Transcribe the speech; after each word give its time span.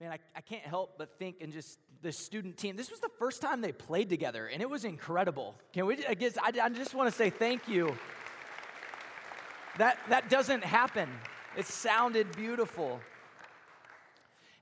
Man, 0.00 0.12
I, 0.12 0.18
I 0.34 0.40
can't 0.40 0.62
help 0.62 0.96
but 0.96 1.18
think 1.18 1.36
and 1.42 1.52
just 1.52 1.78
the 2.00 2.10
student 2.10 2.56
team. 2.56 2.74
This 2.74 2.90
was 2.90 3.00
the 3.00 3.10
first 3.18 3.42
time 3.42 3.60
they 3.60 3.72
played 3.72 4.08
together, 4.08 4.46
and 4.46 4.62
it 4.62 4.70
was 4.70 4.86
incredible. 4.86 5.54
Can 5.74 5.84
we? 5.84 6.04
I 6.06 6.14
guess 6.14 6.38
I, 6.38 6.52
I 6.62 6.68
just 6.70 6.94
want 6.94 7.10
to 7.10 7.14
say 7.14 7.28
thank 7.28 7.68
you. 7.68 7.94
That 9.76 9.98
that 10.08 10.30
doesn't 10.30 10.64
happen. 10.64 11.10
It 11.54 11.66
sounded 11.66 12.34
beautiful. 12.34 13.00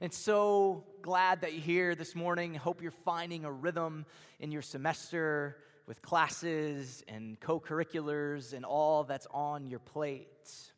And 0.00 0.12
so 0.12 0.84
glad 1.02 1.40
that 1.42 1.52
you're 1.52 1.62
here 1.62 1.94
this 1.94 2.16
morning. 2.16 2.54
Hope 2.54 2.82
you're 2.82 2.90
finding 2.90 3.44
a 3.44 3.52
rhythm 3.52 4.06
in 4.40 4.50
your 4.50 4.62
semester 4.62 5.58
with 5.86 6.02
classes 6.02 7.04
and 7.06 7.38
co 7.38 7.60
curriculars 7.60 8.54
and 8.54 8.64
all 8.64 9.04
that's 9.04 9.28
on 9.30 9.68
your 9.68 9.80
plate. 9.80 10.72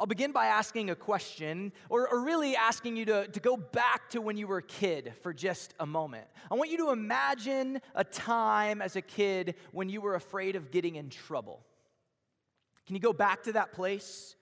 I'll 0.00 0.06
begin 0.06 0.32
by 0.32 0.46
asking 0.46 0.88
a 0.88 0.94
question, 0.94 1.72
or, 1.90 2.08
or, 2.08 2.22
really 2.22 2.56
asking 2.56 2.96
you 2.96 3.04
to, 3.04 3.28
to 3.28 3.38
go 3.38 3.58
back 3.58 4.08
to 4.10 4.22
when 4.22 4.38
you 4.38 4.46
were 4.46 4.56
a 4.56 4.62
kid 4.62 5.12
for 5.20 5.34
just 5.34 5.74
a 5.78 5.84
moment. 5.84 6.26
I 6.50 6.54
want 6.54 6.70
you 6.70 6.78
to 6.78 6.90
imagine 6.90 7.82
a 7.94 8.02
time 8.02 8.80
as 8.80 8.96
a 8.96 9.02
kid 9.02 9.56
when 9.72 9.90
you 9.90 10.00
were 10.00 10.14
afraid 10.14 10.56
of 10.56 10.70
getting 10.70 10.96
in 10.96 11.10
trouble. 11.10 11.66
Can 12.86 12.96
you 12.96 13.02
go 13.02 13.12
back 13.12 13.42
to 13.42 13.52
that 13.52 13.74
place 13.74 14.36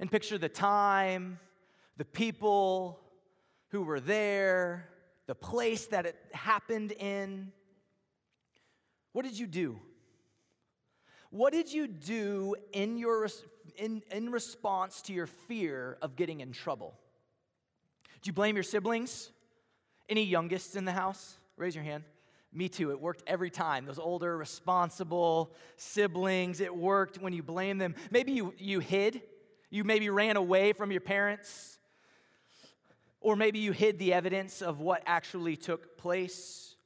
and 0.00 0.10
picture 0.10 0.36
the 0.36 0.48
time, 0.48 1.38
the 1.96 2.04
people 2.04 2.98
who 3.68 3.84
were 3.84 4.00
there, 4.00 4.88
the 5.28 5.36
place 5.36 5.86
that 5.86 6.06
it 6.06 6.16
happened 6.32 6.90
in? 6.90 7.52
What 9.12 9.24
did 9.24 9.38
you 9.38 9.46
do? 9.46 9.78
What 11.30 11.52
did 11.52 11.72
you 11.72 11.86
do 11.86 12.56
in, 12.72 12.98
your, 12.98 13.28
in, 13.76 14.02
in 14.10 14.30
response 14.30 15.02
to 15.02 15.12
your 15.12 15.26
fear 15.26 15.98
of 16.02 16.16
getting 16.16 16.40
in 16.40 16.52
trouble? 16.52 16.94
Do 18.22 18.28
you 18.28 18.32
blame 18.32 18.56
your 18.56 18.62
siblings? 18.62 19.30
Any 20.08 20.24
youngest 20.24 20.76
in 20.76 20.84
the 20.84 20.92
house? 20.92 21.38
Raise 21.56 21.74
your 21.74 21.84
hand. 21.84 22.04
Me 22.52 22.68
too. 22.68 22.90
It 22.92 23.00
worked 23.00 23.22
every 23.26 23.50
time. 23.50 23.84
Those 23.84 23.98
older, 23.98 24.36
responsible 24.36 25.52
siblings, 25.76 26.60
it 26.60 26.74
worked 26.74 27.18
when 27.18 27.32
you 27.32 27.42
blame 27.42 27.78
them. 27.78 27.94
Maybe 28.10 28.32
you, 28.32 28.54
you 28.58 28.78
hid. 28.78 29.22
You 29.70 29.82
maybe 29.82 30.08
ran 30.08 30.36
away 30.36 30.72
from 30.72 30.92
your 30.92 31.00
parents. 31.00 31.78
Or 33.20 33.34
maybe 33.34 33.58
you 33.58 33.72
hid 33.72 33.98
the 33.98 34.12
evidence 34.12 34.62
of 34.62 34.80
what 34.80 35.02
actually 35.04 35.56
took 35.56 35.96
place. 35.98 36.76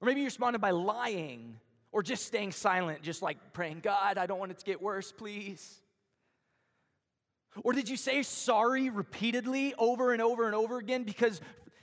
Or 0.00 0.06
maybe 0.06 0.20
you 0.20 0.26
responded 0.26 0.60
by 0.60 0.70
lying 0.70 1.58
or 1.98 2.02
just 2.04 2.26
staying 2.26 2.52
silent, 2.52 3.02
just 3.02 3.22
like 3.22 3.36
praying, 3.52 3.80
God, 3.82 4.18
I 4.18 4.26
don't 4.26 4.38
want 4.38 4.52
it 4.52 4.58
to 4.58 4.64
get 4.64 4.80
worse, 4.80 5.10
please. 5.10 5.80
Or 7.64 7.72
did 7.72 7.88
you 7.88 7.96
say 7.96 8.22
sorry 8.22 8.88
repeatedly 8.88 9.74
over 9.76 10.12
and 10.12 10.22
over 10.22 10.46
and 10.46 10.54
over 10.54 10.78
again? 10.78 11.02
Because 11.02 11.40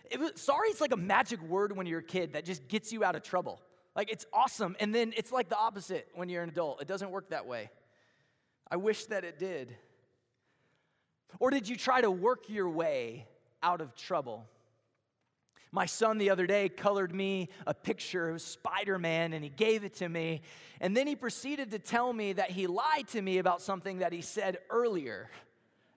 it 0.10 0.18
was, 0.18 0.32
sorry 0.36 0.70
is 0.70 0.80
like 0.80 0.94
a 0.94 0.98
magic 0.98 1.42
word 1.42 1.76
when 1.76 1.86
you're 1.86 2.00
a 2.00 2.02
kid 2.02 2.32
that 2.32 2.46
just 2.46 2.66
gets 2.70 2.94
you 2.94 3.04
out 3.04 3.18
of 3.18 3.24
trouble. 3.24 3.60
Like 3.94 4.10
it's 4.10 4.26
awesome. 4.32 4.78
And 4.80 4.96
then 4.96 5.14
it's 5.18 5.34
like 5.34 5.50
the 5.50 5.58
opposite 5.58 6.08
when 6.16 6.30
you're 6.30 6.44
an 6.44 6.50
adult. 6.50 6.82
It 6.82 6.88
doesn't 6.88 7.12
work 7.12 7.32
that 7.32 7.46
way. 7.46 7.70
I 8.72 8.78
wish 8.78 9.08
that 9.08 9.26
it 9.26 9.38
did. 9.38 9.76
Or 11.42 11.50
did 11.50 11.68
you 11.68 11.76
try 11.76 12.00
to 12.00 12.10
work 12.10 12.48
your 12.48 12.70
way 12.70 13.28
out 13.62 13.82
of 13.82 13.98
trouble? 13.98 14.48
My 15.76 15.88
son 15.88 16.20
the 16.20 16.30
other 16.30 16.48
day 16.48 16.70
colored 16.70 17.14
me 17.14 17.50
a 17.68 17.74
picture 17.74 18.30
of 18.30 18.42
Spider 18.42 18.98
Man 18.98 19.34
and 19.34 19.44
he 19.44 19.50
gave 19.50 19.84
it 19.84 19.96
to 19.96 20.08
me. 20.08 20.40
And 20.80 20.96
then 20.96 21.06
he 21.06 21.18
proceeded 21.18 21.72
to 21.72 21.80
tell 21.80 22.14
me 22.14 22.32
that 22.32 22.50
he 22.50 22.66
lied 22.66 23.10
to 23.10 23.22
me 23.22 23.40
about 23.40 23.62
something 23.62 23.98
that 23.98 24.14
he 24.14 24.22
said 24.22 24.60
earlier. 24.70 25.30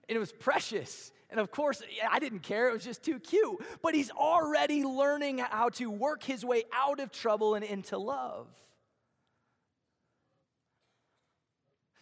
And 0.09 0.17
it 0.17 0.19
was 0.19 0.33
precious. 0.33 1.13
And 1.29 1.39
of 1.39 1.49
course, 1.49 1.81
I 2.11 2.19
didn't 2.19 2.41
care. 2.41 2.67
It 2.67 2.73
was 2.73 2.83
just 2.83 3.03
too 3.03 3.19
cute. 3.21 3.55
But 3.81 3.95
he's 3.95 4.11
already 4.11 4.83
learning 4.83 5.37
how 5.37 5.69
to 5.69 5.89
work 5.89 6.23
his 6.23 6.43
way 6.43 6.65
out 6.73 6.99
of 6.99 7.13
trouble 7.13 7.55
and 7.55 7.63
into 7.63 7.97
love. 7.97 8.47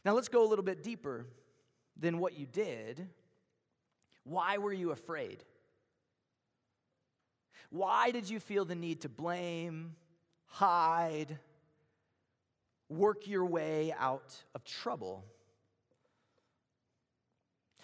Now, 0.04 0.16
let's 0.16 0.30
go 0.30 0.44
a 0.44 0.50
little 0.50 0.66
bit 0.66 0.82
deeper 0.82 1.28
than 1.96 2.18
what 2.18 2.40
you 2.40 2.48
did. 2.48 3.08
Why 4.24 4.58
were 4.58 4.74
you 4.74 4.90
afraid? 4.90 5.44
Why 7.70 8.12
did 8.12 8.30
you 8.30 8.40
feel 8.40 8.66
the 8.66 8.76
need 8.76 9.02
to 9.02 9.10
blame, 9.10 9.96
hide, 10.46 11.38
work 12.90 13.28
your 13.28 13.46
way 13.46 13.94
out 13.98 14.36
of 14.56 14.64
trouble? 14.64 15.26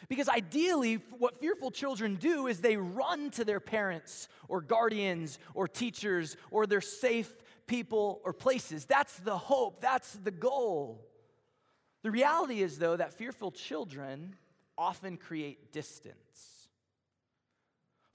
Because 0.09 0.27
ideally, 0.27 0.95
what 1.17 1.39
fearful 1.39 1.71
children 1.71 2.15
do 2.15 2.47
is 2.47 2.59
they 2.59 2.77
run 2.77 3.31
to 3.31 3.45
their 3.45 3.59
parents 3.59 4.27
or 4.47 4.61
guardians 4.61 5.39
or 5.53 5.67
teachers 5.67 6.35
or 6.51 6.67
their 6.67 6.81
safe 6.81 7.33
people 7.67 8.21
or 8.25 8.33
places. 8.33 8.85
That's 8.85 9.17
the 9.19 9.37
hope, 9.37 9.81
that's 9.81 10.13
the 10.13 10.31
goal. 10.31 11.07
The 12.03 12.11
reality 12.11 12.61
is, 12.61 12.77
though, 12.77 12.97
that 12.97 13.13
fearful 13.13 13.51
children 13.51 14.35
often 14.77 15.15
create 15.15 15.71
distance 15.71 16.52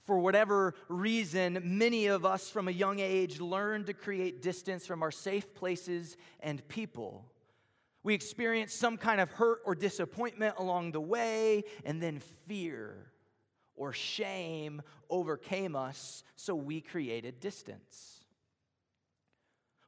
for 0.09 0.17
whatever 0.17 0.73
reason, 0.87 1.61
many 1.63 2.07
of 2.07 2.25
us 2.25 2.49
from 2.49 2.67
a 2.67 2.71
young 2.71 2.97
age 2.97 3.39
learn 3.39 3.83
to 3.83 3.93
create 3.93 4.41
distance 4.41 4.87
from 4.87 5.03
our 5.03 5.11
safe 5.11 5.53
places 5.53 6.17
and 6.39 6.67
people. 6.67 7.31
We 8.01 8.15
experience 8.15 8.73
some 8.73 8.97
kind 8.97 9.21
of 9.21 9.29
hurt 9.29 9.59
or 9.65 9.75
disappointment 9.75 10.55
along 10.57 10.93
the 10.93 10.99
way, 10.99 11.63
and 11.85 12.01
then 12.01 12.23
fear 12.47 13.11
or 13.75 13.93
shame 13.93 14.81
overcame 15.11 15.75
us, 15.75 16.23
so 16.35 16.55
we 16.55 16.81
created 16.81 17.39
distance. 17.39 18.25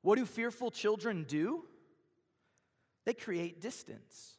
What 0.03 0.19
do 0.19 0.27
fearful 0.27 0.69
children 0.69 1.25
do? 1.27 1.63
They 3.05 3.15
create 3.15 3.59
distance. 3.59 4.35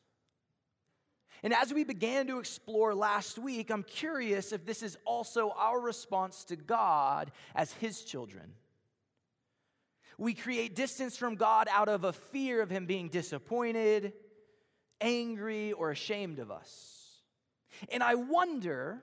And 1.42 1.52
as 1.52 1.74
we 1.74 1.82
began 1.82 2.28
to 2.28 2.38
explore 2.38 2.94
last 2.94 3.38
week, 3.38 3.70
I'm 3.70 3.82
curious 3.82 4.52
if 4.52 4.64
this 4.64 4.82
is 4.82 4.96
also 5.04 5.50
our 5.56 5.80
response 5.80 6.44
to 6.44 6.56
God 6.56 7.32
as 7.54 7.72
His 7.74 8.02
children. 8.02 8.52
We 10.18 10.34
create 10.34 10.76
distance 10.76 11.16
from 11.16 11.34
God 11.34 11.66
out 11.70 11.88
of 11.88 12.04
a 12.04 12.12
fear 12.12 12.62
of 12.62 12.70
Him 12.70 12.86
being 12.86 13.08
disappointed, 13.08 14.12
angry, 15.00 15.72
or 15.72 15.90
ashamed 15.90 16.38
of 16.38 16.52
us. 16.52 17.02
And 17.90 18.02
I 18.04 18.14
wonder 18.14 19.02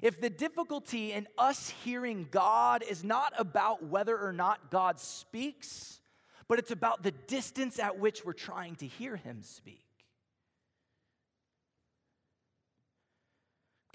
if 0.00 0.20
the 0.20 0.30
difficulty 0.30 1.12
in 1.12 1.26
us 1.36 1.68
hearing 1.84 2.26
God 2.30 2.84
is 2.88 3.04
not 3.04 3.34
about 3.38 3.84
whether 3.84 4.16
or 4.18 4.32
not 4.32 4.70
God 4.70 4.98
speaks, 4.98 6.00
but 6.48 6.58
it's 6.58 6.70
about 6.70 7.02
the 7.02 7.12
distance 7.12 7.78
at 7.78 7.98
which 7.98 8.24
we're 8.24 8.32
trying 8.32 8.76
to 8.76 8.86
hear 8.86 9.16
Him 9.16 9.42
speak. 9.42 9.85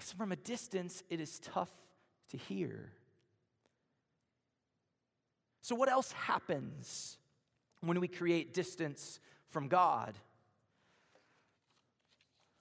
Because 0.02 0.14
from 0.14 0.32
a 0.32 0.36
distance, 0.36 1.04
it 1.10 1.20
is 1.20 1.38
tough 1.38 1.70
to 2.30 2.36
hear. 2.36 2.90
So, 5.60 5.76
what 5.76 5.88
else 5.88 6.10
happens 6.10 7.18
when 7.82 8.00
we 8.00 8.08
create 8.08 8.52
distance 8.52 9.20
from 9.50 9.68
God? 9.68 10.18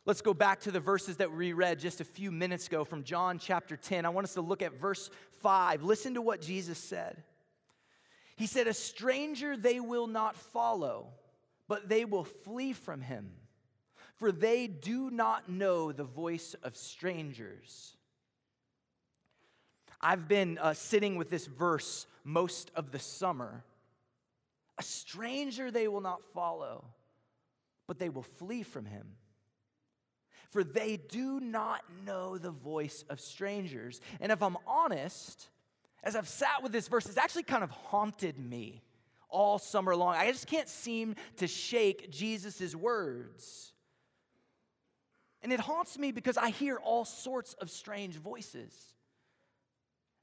Let's 0.06 0.22
go 0.22 0.36
back 0.36 0.60
to 0.62 0.72
the 0.72 0.80
verses 0.80 1.18
that 1.18 1.32
we 1.32 1.54
read 1.54 1.80
just 1.80 2.00
a 2.00 2.04
few 2.04 2.32
minutes 2.32 2.68
ago 2.68 2.84
from 2.84 3.04
John 3.04 3.40
chapter 3.40 3.76
10. 3.76 4.06
I 4.06 4.10
want 4.10 4.26
us 4.26 4.36
to 4.36 4.42
look 4.42 4.62
at 4.62 4.80
verse 4.80 5.10
5. 5.42 5.82
Listen 5.82 6.14
to 6.14 6.22
what 6.22 6.42
Jesus 6.42 6.78
said. 6.78 7.24
He 8.36 8.46
said, 8.46 8.68
A 8.68 8.74
stranger 8.74 9.58
they 9.58 9.80
will 9.80 10.06
not 10.06 10.36
follow, 10.36 11.08
but 11.68 11.90
they 11.90 12.06
will 12.06 12.24
flee 12.24 12.74
from 12.74 13.02
him 13.02 13.32
for 14.22 14.32
they 14.32 14.68
do 14.68 15.10
not 15.10 15.50
know 15.50 15.92
the 15.92 16.04
voice 16.04 16.56
of 16.62 16.78
strangers. 16.78 17.98
I've 20.00 20.28
been 20.28 20.60
uh, 20.60 20.76
sitting 20.76 21.16
with 21.16 21.32
this 21.32 21.48
verse 21.48 22.06
most 22.24 22.70
of 22.76 22.92
the 22.92 23.00
summer. 23.00 23.64
A 24.78 24.84
stranger 24.84 25.72
they 25.72 25.88
will 25.88 26.02
not 26.02 26.22
follow, 26.36 26.86
but 27.88 27.98
they 27.98 28.10
will 28.10 28.22
flee 28.22 28.62
from 28.62 28.86
him. 28.86 29.08
For 30.52 30.64
they 30.64 30.98
do 30.98 31.40
not 31.40 31.82
know 32.06 32.38
the 32.38 32.52
voice 32.52 33.04
of 33.10 33.20
strangers. 33.20 34.02
And 34.20 34.32
if 34.32 34.44
I'm 34.44 34.58
honest, 34.68 35.50
as 36.04 36.16
I've 36.16 36.30
sat 36.30 36.62
with 36.62 36.72
this 36.72 36.88
verse, 36.88 37.08
it's 37.08 37.18
actually 37.18 37.42
kind 37.42 37.64
of 37.64 37.72
haunted 37.72 38.38
me 38.38 38.84
all 39.32 39.58
summer 39.58 39.96
long. 39.96 40.14
I 40.14 40.32
just 40.32 40.46
can't 40.46 40.70
seem 40.70 41.16
to 41.38 41.48
shake 41.48 42.12
Jesus' 42.12 42.76
words. 42.76 43.72
And 45.44 45.52
it 45.52 45.60
haunts 45.60 45.98
me 45.98 46.12
because 46.12 46.38
I 46.38 46.50
hear 46.50 46.78
all 46.78 47.06
sorts 47.06 47.54
of 47.56 47.70
strange 47.70 48.16
voices. 48.16 48.74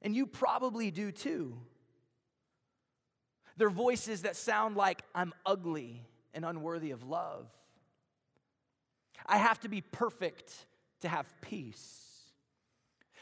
And 0.01 0.15
you 0.15 0.25
probably 0.25 0.91
do 0.91 1.11
too. 1.11 1.57
They're 3.57 3.69
voices 3.69 4.21
that 4.21 4.37
sound 4.37 4.77
like 4.77 5.01
I'm 5.13 5.33
ugly 5.45 6.05
and 6.33 6.45
unworthy 6.45 6.91
of 6.91 7.03
love. 7.03 7.49
I 9.25 9.37
have 9.37 9.59
to 9.61 9.69
be 9.69 9.81
perfect 9.81 10.53
to 11.01 11.09
have 11.09 11.29
peace. 11.41 12.05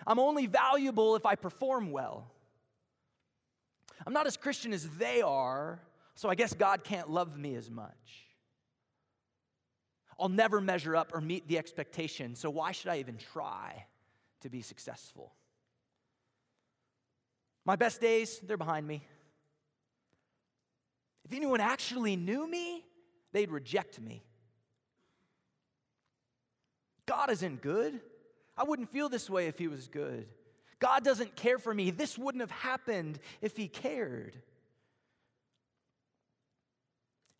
I'm 0.05 0.19
only 0.19 0.45
valuable 0.45 1.15
if 1.15 1.25
I 1.25 1.35
perform 1.35 1.91
well. 1.91 2.31
I'm 4.05 4.13
not 4.13 4.27
as 4.27 4.37
Christian 4.37 4.73
as 4.73 4.87
they 4.97 5.23
are, 5.23 5.81
so 6.13 6.29
I 6.29 6.35
guess 6.35 6.53
God 6.53 6.83
can't 6.83 7.09
love 7.09 7.35
me 7.37 7.55
as 7.55 7.71
much. 7.71 8.26
I'll 10.19 10.29
never 10.29 10.59
measure 10.59 10.95
up 10.95 11.13
or 11.13 11.21
meet 11.21 11.47
the 11.47 11.57
expectation, 11.57 12.35
so 12.35 12.49
why 12.49 12.71
should 12.71 12.89
I 12.89 12.99
even 12.99 13.17
try 13.17 13.85
to 14.41 14.49
be 14.49 14.61
successful? 14.61 15.33
My 17.65 17.75
best 17.75 18.01
days, 18.01 18.39
they're 18.39 18.57
behind 18.57 18.87
me. 18.87 19.03
If 21.25 21.33
anyone 21.33 21.59
actually 21.59 22.15
knew 22.15 22.49
me, 22.49 22.85
they'd 23.33 23.51
reject 23.51 23.99
me. 23.99 24.23
God 27.05 27.29
isn't 27.29 27.61
good. 27.61 27.99
I 28.57 28.63
wouldn't 28.63 28.91
feel 28.91 29.09
this 29.09 29.29
way 29.29 29.47
if 29.47 29.57
He 29.57 29.67
was 29.67 29.87
good. 29.87 30.27
God 30.79 31.03
doesn't 31.03 31.35
care 31.35 31.57
for 31.57 31.73
me. 31.73 31.91
This 31.91 32.17
wouldn't 32.17 32.41
have 32.41 32.51
happened 32.51 33.19
if 33.41 33.57
He 33.57 33.67
cared. 33.67 34.41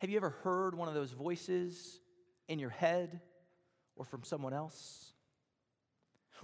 Have 0.00 0.10
you 0.10 0.16
ever 0.16 0.30
heard 0.30 0.74
one 0.74 0.88
of 0.88 0.94
those 0.94 1.10
voices 1.10 2.00
in 2.48 2.58
your 2.58 2.70
head 2.70 3.20
or 3.96 4.04
from 4.04 4.24
someone 4.24 4.52
else? 4.52 5.12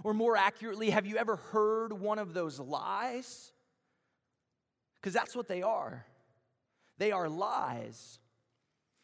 Or 0.03 0.13
more 0.13 0.37
accurately, 0.37 0.89
have 0.89 1.05
you 1.05 1.17
ever 1.17 1.37
heard 1.37 1.93
one 1.93 2.19
of 2.19 2.33
those 2.33 2.59
lies? 2.59 3.51
Because 4.95 5.13
that's 5.13 5.35
what 5.35 5.47
they 5.47 5.61
are. 5.61 6.05
They 6.97 7.11
are 7.11 7.29
lies. 7.29 8.19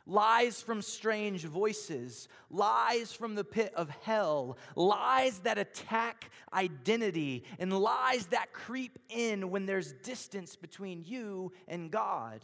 Lies 0.07 0.61
from 0.61 0.81
strange 0.81 1.45
voices, 1.45 2.27
lies 2.49 3.13
from 3.13 3.35
the 3.35 3.43
pit 3.43 3.71
of 3.75 3.89
hell, 4.01 4.57
lies 4.75 5.39
that 5.39 5.59
attack 5.59 6.31
identity, 6.51 7.43
and 7.59 7.71
lies 7.71 8.25
that 8.27 8.51
creep 8.51 8.97
in 9.09 9.51
when 9.51 9.67
there's 9.67 9.93
distance 9.93 10.55
between 10.55 11.03
you 11.05 11.51
and 11.67 11.91
God. 11.91 12.43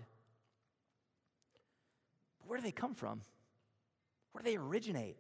But 2.40 2.48
where 2.48 2.60
do 2.60 2.64
they 2.64 2.72
come 2.72 2.94
from? 2.94 3.22
Where 4.38 4.44
do 4.44 4.52
they 4.52 4.58
originate? 4.58 5.18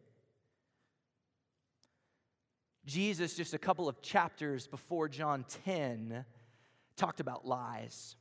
Jesus, 2.85 3.35
just 3.35 3.55
a 3.55 3.57
couple 3.57 3.89
of 3.89 3.99
chapters 4.03 4.67
before 4.67 5.09
John 5.09 5.43
10, 5.65 6.23
talked 6.97 7.19
about 7.19 7.43
lies. 7.43 8.15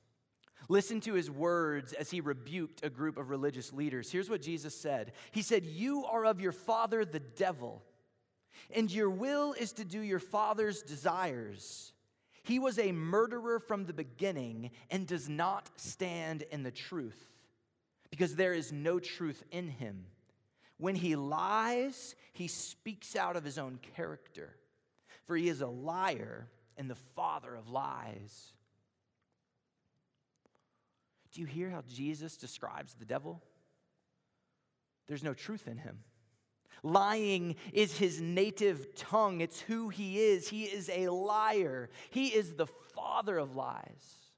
Listen 0.71 1.03
to 1.03 1.13
his 1.13 1.31
words 1.31 1.93
as 1.93 2.11
he 2.11 2.23
rebuked 2.23 2.83
a 2.83 2.89
group 2.89 3.19
of 3.19 3.29
religious 3.29 3.75
leaders. 3.75 4.11
Here's 4.11 4.31
what 4.31 4.41
Jesus 4.41 4.75
said 4.75 5.13
He 5.33 5.43
said, 5.43 5.67
You 5.67 6.07
are 6.07 6.25
of 6.25 6.41
your 6.41 6.53
father, 6.53 7.05
the 7.05 7.21
devil, 7.21 7.83
and 8.75 8.91
your 8.91 9.11
will 9.11 9.53
is 9.53 9.73
to 9.75 9.85
do 9.85 10.01
your 10.01 10.19
father's 10.19 10.81
desires. 10.81 11.93
He 12.43 12.59
was 12.59 12.79
a 12.79 12.91
murderer 12.93 13.61
from 13.61 13.85
the 13.85 13.93
beginning 13.93 14.71
and 14.91 15.07
does 15.07 15.29
not 15.29 15.69
stand 15.77 16.41
in 16.51 16.63
the 16.63 16.71
truth 16.71 17.23
because 18.09 18.35
there 18.35 18.55
is 18.55 18.73
no 18.73 18.99
truth 18.99 19.45
in 19.51 19.69
him. 19.69 20.07
When 20.79 20.95
he 20.95 21.17
lies, 21.17 22.15
he 22.33 22.49
speaks 22.49 23.17
out 23.17 23.37
of 23.37 23.45
his 23.45 23.59
own 23.59 23.79
character, 23.95 24.57
for 25.27 25.37
he 25.37 25.49
is 25.49 25.61
a 25.61 25.67
liar 25.67 26.49
and 26.77 26.91
the 26.91 26.95
father 26.95 27.55
of 27.55 27.69
lies. 27.69 28.53
Do 31.33 31.41
you 31.41 31.47
hear 31.47 31.71
how 31.71 31.83
Jesus 31.89 32.37
describes 32.37 32.95
the 32.95 33.05
devil? 33.05 33.43
There's 35.07 35.25
no 35.25 35.35
truth 35.35 35.69
in 35.69 35.79
him. 35.79 35.99
Lying 36.83 37.57
is 37.73 37.97
his 37.97 38.21
native 38.21 38.95
tongue, 38.95 39.41
it's 39.41 39.61
who 39.61 39.89
he 39.89 40.19
is. 40.19 40.49
He 40.49 40.65
is 40.65 40.91
a 40.91 41.09
liar, 41.09 41.91
he 42.11 42.29
is 42.29 42.55
the 42.55 42.67
father 42.67 43.39
of 43.39 43.57
lies. 43.57 44.31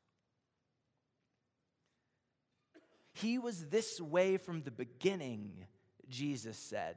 He 3.12 3.38
was 3.38 3.66
this 3.66 4.00
way 4.00 4.36
from 4.36 4.62
the 4.62 4.70
beginning, 4.70 5.66
Jesus 6.08 6.56
said. 6.56 6.96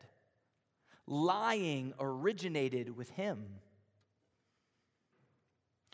Lying 1.08 1.94
originated 2.00 2.96
with 2.96 3.10
him. 3.12 3.46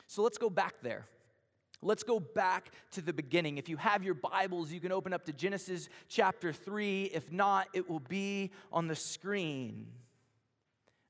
So 0.07 0.21
let's 0.23 0.37
go 0.37 0.49
back 0.49 0.75
there. 0.81 1.05
Let's 1.81 2.03
go 2.03 2.19
back 2.19 2.71
to 2.91 3.01
the 3.01 3.13
beginning. 3.13 3.57
If 3.57 3.69
you 3.69 3.77
have 3.77 4.03
your 4.03 4.15
Bibles, 4.15 4.71
you 4.71 4.79
can 4.79 4.91
open 4.91 5.13
up 5.13 5.25
to 5.25 5.33
Genesis 5.33 5.89
chapter 6.07 6.51
3. 6.51 7.11
If 7.13 7.31
not, 7.31 7.67
it 7.73 7.87
will 7.89 7.99
be 7.99 8.51
on 8.71 8.87
the 8.87 8.95
screen. 8.95 9.87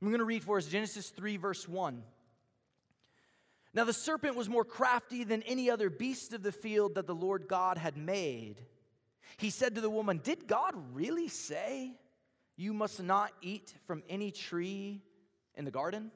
I'm 0.02 0.10
going 0.10 0.20
to 0.20 0.26
read 0.26 0.44
for 0.44 0.58
us 0.58 0.66
Genesis 0.66 1.10
3, 1.10 1.38
verse 1.38 1.68
1. 1.68 2.04
Now 3.74 3.84
the 3.84 3.94
serpent 3.94 4.36
was 4.36 4.50
more 4.50 4.66
crafty 4.66 5.24
than 5.24 5.42
any 5.44 5.70
other 5.70 5.90
beast 5.90 6.34
of 6.34 6.44
the 6.44 6.52
field 6.52 6.96
that 6.96 7.08
the 7.08 7.16
Lord 7.16 7.48
God 7.48 7.78
had 7.78 7.96
made. 7.96 8.58
He 9.36 9.50
said 9.50 9.76
to 9.76 9.82
the 9.82 9.90
woman, 9.90 10.22
Did 10.24 10.48
God 10.48 10.74
really 10.94 11.28
say 11.28 11.92
you 12.56 12.74
must 12.74 13.04
not 13.04 13.32
eat 13.42 13.74
from 13.86 14.04
any 14.10 14.32
tree 14.32 15.02
in 15.56 15.66
the 15.66 15.72
garden? 15.72 16.12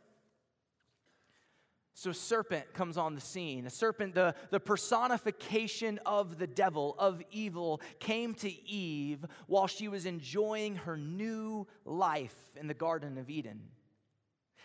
So, 1.94 2.14
serpent 2.14 2.74
comes 2.74 2.98
on 2.98 3.16
the 3.16 3.22
scene. 3.22 3.68
A 3.68 3.70
serpent, 3.70 4.16
the, 4.16 4.34
the 4.50 4.60
personification 4.60 6.00
of 6.06 6.40
the 6.40 6.48
devil, 6.48 6.96
of 6.98 7.22
evil, 7.32 7.82
came 8.00 8.34
to 8.36 8.50
Eve 8.68 9.26
while 9.48 9.68
she 9.68 9.88
was 9.88 10.06
enjoying 10.06 10.78
her 10.78 10.96
new 10.96 11.68
life 11.86 12.36
in 12.56 12.68
the 12.68 12.74
Garden 12.74 13.18
of 13.18 13.30
Eden. 13.30 13.62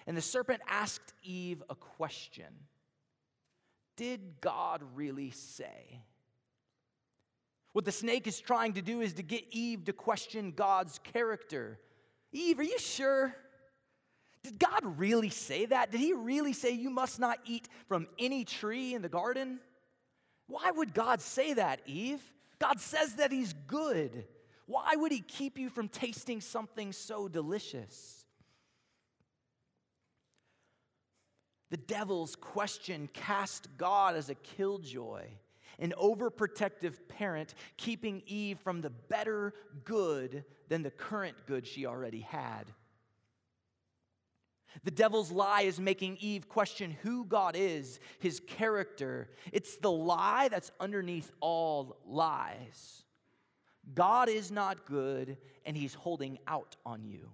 And 0.06 0.16
the 0.16 0.22
serpent 0.22 0.62
asked 0.68 1.12
Eve 1.24 1.62
a 1.68 1.74
question 1.74 2.46
Did 3.96 4.40
God 4.40 4.82
really 4.94 5.30
say? 5.30 6.00
What 7.76 7.84
the 7.84 7.92
snake 7.92 8.26
is 8.26 8.40
trying 8.40 8.72
to 8.72 8.80
do 8.80 9.02
is 9.02 9.12
to 9.12 9.22
get 9.22 9.44
Eve 9.50 9.84
to 9.84 9.92
question 9.92 10.54
God's 10.56 10.98
character. 11.12 11.78
Eve, 12.32 12.58
are 12.58 12.62
you 12.62 12.78
sure? 12.78 13.36
Did 14.42 14.58
God 14.58 14.98
really 14.98 15.28
say 15.28 15.66
that? 15.66 15.92
Did 15.92 16.00
He 16.00 16.14
really 16.14 16.54
say 16.54 16.70
you 16.70 16.88
must 16.88 17.20
not 17.20 17.38
eat 17.44 17.68
from 17.86 18.06
any 18.18 18.46
tree 18.46 18.94
in 18.94 19.02
the 19.02 19.10
garden? 19.10 19.60
Why 20.46 20.70
would 20.70 20.94
God 20.94 21.20
say 21.20 21.52
that, 21.52 21.82
Eve? 21.84 22.22
God 22.58 22.80
says 22.80 23.16
that 23.16 23.30
He's 23.30 23.52
good. 23.66 24.24
Why 24.64 24.96
would 24.96 25.12
He 25.12 25.20
keep 25.20 25.58
you 25.58 25.68
from 25.68 25.90
tasting 25.90 26.40
something 26.40 26.94
so 26.94 27.28
delicious? 27.28 28.24
The 31.70 31.76
devil's 31.76 32.36
question 32.36 33.10
cast 33.12 33.68
God 33.76 34.16
as 34.16 34.30
a 34.30 34.34
killjoy, 34.34 35.24
an 35.78 35.92
overprotective 36.00 36.94
parent 37.08 37.54
keeping 37.76 38.22
Eve 38.26 38.58
from 38.58 38.80
the 38.80 38.90
better 38.90 39.54
good 39.84 40.44
than 40.68 40.82
the 40.82 40.90
current 40.90 41.36
good 41.46 41.66
she 41.66 41.86
already 41.86 42.20
had. 42.20 42.64
The 44.84 44.90
devil's 44.90 45.30
lie 45.32 45.62
is 45.62 45.80
making 45.80 46.18
Eve 46.20 46.48
question 46.48 46.96
who 47.02 47.24
God 47.24 47.56
is, 47.56 47.98
his 48.18 48.40
character. 48.40 49.30
It's 49.52 49.76
the 49.76 49.90
lie 49.90 50.48
that's 50.48 50.70
underneath 50.80 51.32
all 51.40 51.96
lies. 52.06 53.02
God 53.94 54.28
is 54.28 54.50
not 54.50 54.84
good, 54.86 55.38
and 55.64 55.76
he's 55.76 55.94
holding 55.94 56.38
out 56.46 56.76
on 56.84 57.04
you. 57.04 57.30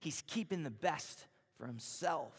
He's 0.00 0.22
keeping 0.26 0.62
the 0.62 0.70
best 0.70 1.26
for 1.58 1.66
himself. 1.66 2.32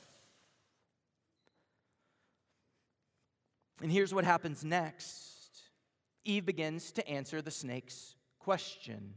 And 3.81 3.91
here's 3.91 4.13
what 4.13 4.25
happens 4.25 4.63
next 4.63 5.40
Eve 6.23 6.45
begins 6.45 6.91
to 6.93 7.07
answer 7.07 7.41
the 7.41 7.51
snake's 7.51 8.15
question. 8.39 9.15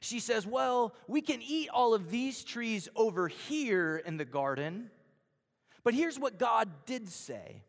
She 0.00 0.18
says, 0.18 0.46
Well, 0.46 0.94
we 1.06 1.20
can 1.20 1.40
eat 1.42 1.68
all 1.68 1.94
of 1.94 2.10
these 2.10 2.42
trees 2.42 2.88
over 2.96 3.28
here 3.28 4.02
in 4.04 4.16
the 4.16 4.24
garden, 4.24 4.90
but 5.84 5.94
here's 5.94 6.18
what 6.18 6.38
God 6.38 6.68
did 6.86 7.08
say 7.08 7.62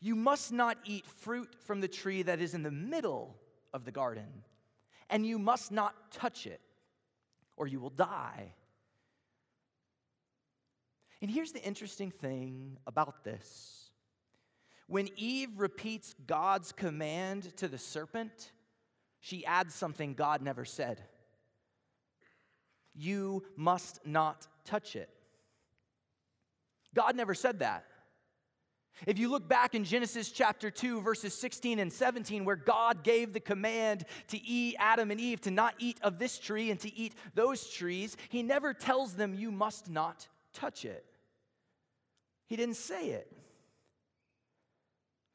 You 0.00 0.14
must 0.14 0.52
not 0.52 0.78
eat 0.84 1.06
fruit 1.06 1.54
from 1.66 1.80
the 1.80 1.88
tree 1.88 2.22
that 2.22 2.40
is 2.40 2.54
in 2.54 2.62
the 2.62 2.70
middle 2.70 3.36
of 3.72 3.84
the 3.84 3.92
garden, 3.92 4.44
and 5.10 5.26
you 5.26 5.38
must 5.38 5.70
not 5.70 6.10
touch 6.10 6.46
it, 6.46 6.60
or 7.56 7.66
you 7.66 7.80
will 7.80 7.90
die. 7.90 8.54
And 11.20 11.30
here's 11.30 11.52
the 11.52 11.62
interesting 11.62 12.10
thing 12.10 12.78
about 12.86 13.24
this. 13.24 13.83
When 14.86 15.08
Eve 15.16 15.50
repeats 15.56 16.14
God's 16.26 16.72
command 16.72 17.56
to 17.56 17.68
the 17.68 17.78
serpent, 17.78 18.52
she 19.20 19.44
adds 19.46 19.74
something 19.74 20.14
God 20.14 20.42
never 20.42 20.64
said. 20.64 21.00
You 22.94 23.44
must 23.56 24.06
not 24.06 24.46
touch 24.64 24.94
it. 24.94 25.08
God 26.94 27.16
never 27.16 27.34
said 27.34 27.60
that. 27.60 27.84
If 29.06 29.18
you 29.18 29.28
look 29.28 29.48
back 29.48 29.74
in 29.74 29.82
Genesis 29.84 30.30
chapter 30.30 30.70
2, 30.70 31.00
verses 31.00 31.34
16 31.34 31.80
and 31.80 31.92
17, 31.92 32.44
where 32.44 32.54
God 32.54 33.02
gave 33.02 33.32
the 33.32 33.40
command 33.40 34.04
to 34.28 34.40
eat 34.40 34.76
Adam 34.78 35.10
and 35.10 35.20
Eve 35.20 35.40
to 35.42 35.50
not 35.50 35.74
eat 35.78 35.98
of 36.02 36.18
this 36.18 36.38
tree 36.38 36.70
and 36.70 36.78
to 36.80 36.94
eat 36.96 37.14
those 37.34 37.68
trees, 37.68 38.16
He 38.28 38.42
never 38.42 38.72
tells 38.72 39.14
them, 39.14 39.34
You 39.34 39.50
must 39.50 39.90
not 39.90 40.28
touch 40.52 40.84
it. 40.84 41.04
He 42.46 42.56
didn't 42.56 42.76
say 42.76 43.08
it. 43.08 43.32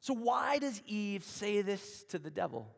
So, 0.02 0.14
why 0.14 0.60
does 0.60 0.82
Eve 0.86 1.24
say 1.24 1.62
this 1.62 2.04
to 2.10 2.20
the 2.20 2.30
devil? 2.30 2.74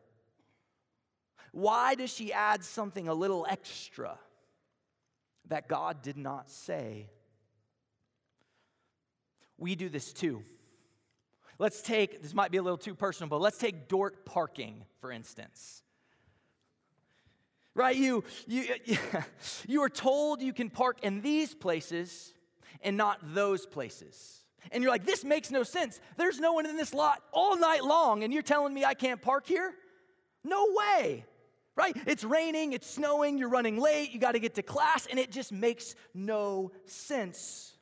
Why 1.52 1.94
does 1.94 2.12
she 2.12 2.32
add 2.32 2.64
something 2.64 3.08
a 3.08 3.14
little 3.14 3.46
extra 3.48 4.18
that 5.48 5.68
God 5.68 6.02
did 6.02 6.16
not 6.16 6.50
say? 6.50 7.10
We 9.58 9.76
do 9.76 9.88
this 9.88 10.12
too. 10.12 10.42
Let's 11.58 11.82
take, 11.82 12.22
this 12.22 12.34
might 12.34 12.50
be 12.50 12.58
a 12.58 12.62
little 12.62 12.78
too 12.78 12.94
personal, 12.94 13.28
but 13.28 13.40
let's 13.40 13.58
take 13.58 13.86
Dordt 13.86 14.24
parking, 14.24 14.84
for 15.00 15.12
instance. 15.12 15.82
Right? 17.74 17.94
You, 17.94 18.24
you, 18.48 18.64
you 19.68 19.82
are 19.82 19.88
told 19.88 20.42
you 20.42 20.52
can 20.52 20.70
park 20.70 21.04
in 21.04 21.20
these 21.20 21.54
places 21.54 22.32
and 22.82 22.96
not 22.96 23.20
those 23.34 23.66
places. 23.66 24.41
And 24.70 24.82
you're 24.82 24.92
like, 24.92 25.04
this 25.04 25.24
makes 25.24 25.50
no 25.50 25.62
sense. 25.62 26.00
There's 26.16 26.38
no 26.38 26.52
one 26.52 26.66
in 26.66 26.76
this 26.76 26.94
lot 26.94 27.22
all 27.32 27.56
night 27.56 27.84
long, 27.84 28.22
and 28.22 28.32
you're 28.32 28.42
telling 28.42 28.72
me 28.72 28.84
I 28.84 28.94
can't 28.94 29.20
park 29.20 29.46
here? 29.46 29.74
No 30.44 30.68
way. 30.72 31.24
Right? 31.74 31.96
It's 32.06 32.22
raining, 32.22 32.74
it's 32.74 32.88
snowing, 32.88 33.38
you're 33.38 33.48
running 33.48 33.78
late, 33.78 34.12
you 34.12 34.18
got 34.18 34.32
to 34.32 34.38
get 34.38 34.54
to 34.56 34.62
class, 34.62 35.06
and 35.06 35.18
it 35.18 35.30
just 35.30 35.52
makes 35.52 35.94
no 36.14 36.70
sense. 36.84 37.72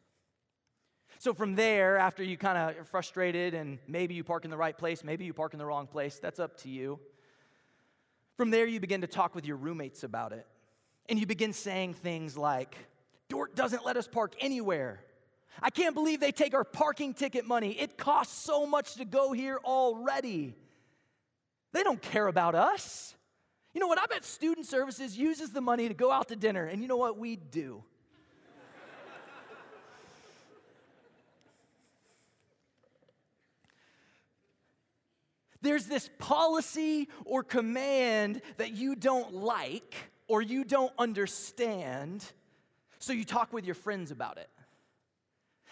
So, 1.18 1.34
from 1.34 1.54
there, 1.54 1.98
after 1.98 2.22
you 2.22 2.38
kind 2.38 2.56
of 2.56 2.78
are 2.78 2.84
frustrated 2.84 3.52
and 3.52 3.78
maybe 3.86 4.14
you 4.14 4.24
park 4.24 4.46
in 4.46 4.50
the 4.50 4.56
right 4.56 4.76
place, 4.76 5.04
maybe 5.04 5.26
you 5.26 5.34
park 5.34 5.52
in 5.52 5.58
the 5.58 5.66
wrong 5.66 5.86
place, 5.86 6.18
that's 6.18 6.40
up 6.40 6.56
to 6.62 6.70
you. 6.70 6.98
From 8.38 8.48
there, 8.50 8.64
you 8.64 8.80
begin 8.80 9.02
to 9.02 9.06
talk 9.06 9.34
with 9.34 9.44
your 9.44 9.56
roommates 9.56 10.02
about 10.02 10.32
it. 10.32 10.46
And 11.10 11.18
you 11.18 11.26
begin 11.26 11.52
saying 11.52 11.92
things 11.92 12.38
like, 12.38 12.74
Dordt 13.28 13.54
doesn't 13.54 13.84
let 13.84 13.98
us 13.98 14.08
park 14.08 14.34
anywhere. 14.40 15.04
I 15.62 15.70
can't 15.70 15.94
believe 15.94 16.20
they 16.20 16.32
take 16.32 16.54
our 16.54 16.64
parking 16.64 17.14
ticket 17.14 17.46
money. 17.46 17.72
It 17.72 17.98
costs 17.98 18.42
so 18.42 18.66
much 18.66 18.94
to 18.94 19.04
go 19.04 19.32
here 19.32 19.58
already. 19.64 20.54
They 21.72 21.82
don't 21.82 22.00
care 22.00 22.26
about 22.26 22.54
us. 22.54 23.14
You 23.74 23.80
know 23.80 23.86
what? 23.86 23.98
I 23.98 24.06
bet 24.06 24.24
student 24.24 24.66
services 24.66 25.16
uses 25.16 25.50
the 25.50 25.60
money 25.60 25.88
to 25.88 25.94
go 25.94 26.10
out 26.10 26.28
to 26.28 26.36
dinner. 26.36 26.66
And 26.66 26.82
you 26.82 26.88
know 26.88 26.96
what? 26.96 27.18
We 27.18 27.36
do. 27.36 27.84
There's 35.62 35.84
this 35.84 36.08
policy 36.18 37.08
or 37.24 37.42
command 37.42 38.40
that 38.56 38.72
you 38.72 38.96
don't 38.96 39.34
like 39.34 39.94
or 40.26 40.40
you 40.40 40.64
don't 40.64 40.92
understand, 40.98 42.24
so 42.98 43.12
you 43.12 43.24
talk 43.24 43.52
with 43.52 43.66
your 43.66 43.74
friends 43.74 44.10
about 44.10 44.38
it. 44.38 44.48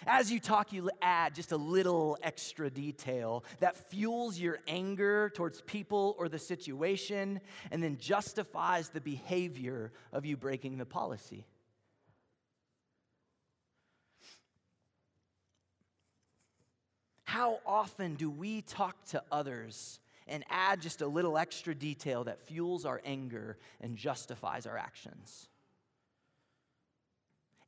As 0.07 0.31
you 0.31 0.41
talk, 0.41 0.73
you 0.73 0.91
add 1.03 1.35
just 1.35 1.53
a 1.53 1.57
little 1.57 2.17
extra 2.23 2.71
detail 2.71 3.45
that 3.61 3.77
fuels 3.77 4.39
your 4.39 4.59
anger 4.67 5.31
towards 5.35 5.61
people 5.63 6.15
or 6.19 6.29
the 6.29 6.39
situation 6.39 7.41
and 7.71 7.83
then 7.83 7.99
justifies 7.99 8.89
the 8.89 9.01
behavior 9.01 9.93
of 10.13 10.25
you 10.25 10.37
breaking 10.37 10.79
the 10.79 10.87
policy. 10.87 11.45
How 17.25 17.61
often 17.67 18.15
do 18.15 18.31
we 18.31 18.63
talk 18.63 19.05
to 19.11 19.23
others 19.31 20.01
and 20.27 20.45
add 20.49 20.81
just 20.81 21.03
a 21.03 21.07
little 21.07 21.37
extra 21.37 21.75
detail 21.75 22.25
that 22.25 22.41
fuels 22.41 22.87
our 22.87 23.03
anger 23.05 23.59
and 23.81 23.97
justifies 23.97 24.67
our 24.67 24.79
actions? 24.79 25.49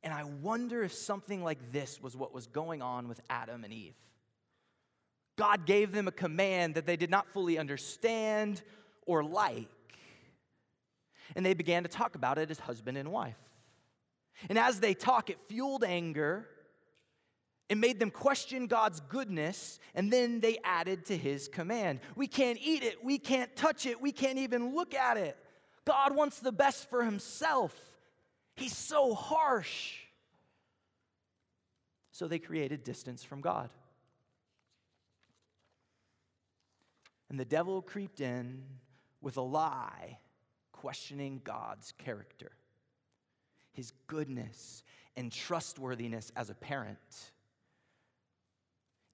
And 0.03 0.13
I 0.13 0.23
wonder 0.23 0.83
if 0.83 0.93
something 0.93 1.43
like 1.43 1.71
this 1.71 2.01
was 2.01 2.15
what 2.15 2.33
was 2.33 2.47
going 2.47 2.81
on 2.81 3.07
with 3.07 3.21
Adam 3.29 3.63
and 3.63 3.71
Eve. 3.71 3.95
God 5.37 5.65
gave 5.65 5.91
them 5.91 6.07
a 6.07 6.11
command 6.11 6.75
that 6.75 6.85
they 6.85 6.97
did 6.97 7.09
not 7.09 7.27
fully 7.29 7.57
understand 7.57 8.61
or 9.05 9.23
like. 9.23 9.69
And 11.35 11.45
they 11.45 11.53
began 11.53 11.83
to 11.83 11.89
talk 11.89 12.15
about 12.15 12.37
it 12.37 12.51
as 12.51 12.59
husband 12.59 12.97
and 12.97 13.11
wife. 13.11 13.37
And 14.49 14.57
as 14.57 14.79
they 14.79 14.93
talk, 14.93 15.29
it 15.29 15.37
fueled 15.47 15.83
anger. 15.83 16.47
It 17.69 17.77
made 17.77 17.99
them 17.99 18.11
question 18.11 18.67
God's 18.67 18.99
goodness, 18.99 19.79
and 19.95 20.11
then 20.11 20.41
they 20.41 20.57
added 20.63 21.05
to 21.05 21.15
his 21.15 21.47
command. 21.47 22.01
We 22.17 22.27
can't 22.27 22.59
eat 22.61 22.83
it, 22.83 23.03
we 23.03 23.17
can't 23.17 23.55
touch 23.55 23.85
it, 23.85 24.01
we 24.01 24.11
can't 24.11 24.39
even 24.39 24.75
look 24.75 24.93
at 24.93 25.15
it. 25.15 25.37
God 25.85 26.13
wants 26.13 26.39
the 26.39 26.51
best 26.51 26.89
for 26.89 27.03
himself. 27.05 27.73
He's 28.61 28.77
so 28.77 29.15
harsh. 29.15 29.95
So 32.11 32.27
they 32.27 32.37
created 32.37 32.83
distance 32.83 33.23
from 33.23 33.41
God. 33.41 33.71
And 37.31 37.39
the 37.39 37.45
devil 37.45 37.81
creeped 37.81 38.21
in 38.21 38.61
with 39.19 39.37
a 39.37 39.41
lie, 39.41 40.19
questioning 40.73 41.41
God's 41.43 41.93
character, 41.97 42.51
his 43.73 43.93
goodness, 44.05 44.83
and 45.17 45.31
trustworthiness 45.31 46.31
as 46.35 46.51
a 46.51 46.53
parent. 46.53 47.31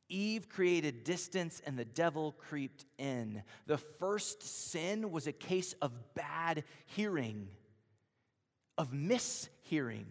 Eve 0.10 0.50
created 0.50 1.06
distance 1.06 1.62
and 1.66 1.80
the 1.80 1.86
devil 1.86 2.34
creeped 2.34 2.84
in. 2.98 3.44
The 3.66 3.77
first 3.77 4.44
sin 4.44 5.12
was 5.12 5.25
a 5.25 5.32
case 5.32 5.74
of 5.82 5.94
bad 6.16 6.66
hearing 6.86 7.48
of 8.77 8.91
mishearing. 8.91 10.05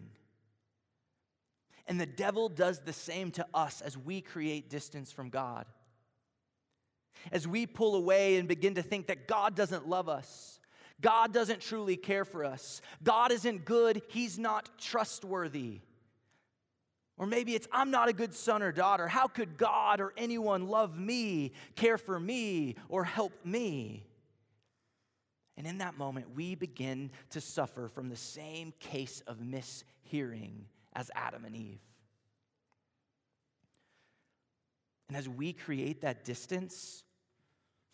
And 1.87 1.99
the 1.99 2.05
devil 2.05 2.49
does 2.49 2.79
the 2.79 2.93
same 2.93 3.31
to 3.31 3.45
us 3.53 3.81
as 3.81 3.97
we 3.97 4.21
create 4.21 4.69
distance 4.69 5.11
from 5.11 5.29
God. 5.29 5.65
As 7.31 7.47
we 7.47 7.65
pull 7.65 7.95
away 7.95 8.37
and 8.37 8.47
begin 8.47 8.75
to 8.75 8.81
think 8.81 9.07
that 9.07 9.27
God 9.27 9.55
doesn't 9.55 9.87
love 9.87 10.09
us, 10.09 10.59
God 10.99 11.33
doesn't 11.33 11.61
truly 11.61 11.95
care 11.95 12.25
for 12.25 12.43
us, 12.43 12.81
God 13.03 13.31
isn't 13.31 13.65
good, 13.65 14.01
He's 14.09 14.37
not 14.37 14.69
trustworthy. 14.79 15.81
Or 17.19 17.25
maybe 17.25 17.55
it's, 17.55 17.67
I'm 17.71 17.89
not 17.89 18.09
a 18.09 18.13
good 18.13 18.35
son 18.35 18.61
or 18.61 18.71
daughter. 18.71 19.07
How 19.07 19.27
could 19.27 19.57
God 19.57 19.99
or 19.99 20.13
anyone 20.17 20.67
love 20.67 20.99
me, 20.99 21.53
care 21.75 21.97
for 21.97 22.19
me, 22.19 22.75
or 22.89 23.03
help 23.03 23.33
me? 23.43 24.06
And 25.57 25.65
in 25.65 25.79
that 25.79 25.97
moment, 25.97 26.35
we 26.35 26.53
begin 26.53 27.09
to 27.31 27.41
suffer 27.41 27.87
from 27.87 28.09
the 28.09 28.15
same 28.15 28.73
case 28.79 29.23
of 29.25 29.39
mishearing 29.39 30.65
as 30.93 31.09
Adam 31.15 31.45
and 31.45 31.55
Eve. 31.55 31.79
And 35.07 35.17
as 35.17 35.27
we 35.27 35.53
create 35.53 36.01
that 36.01 36.23
distance 36.23 37.03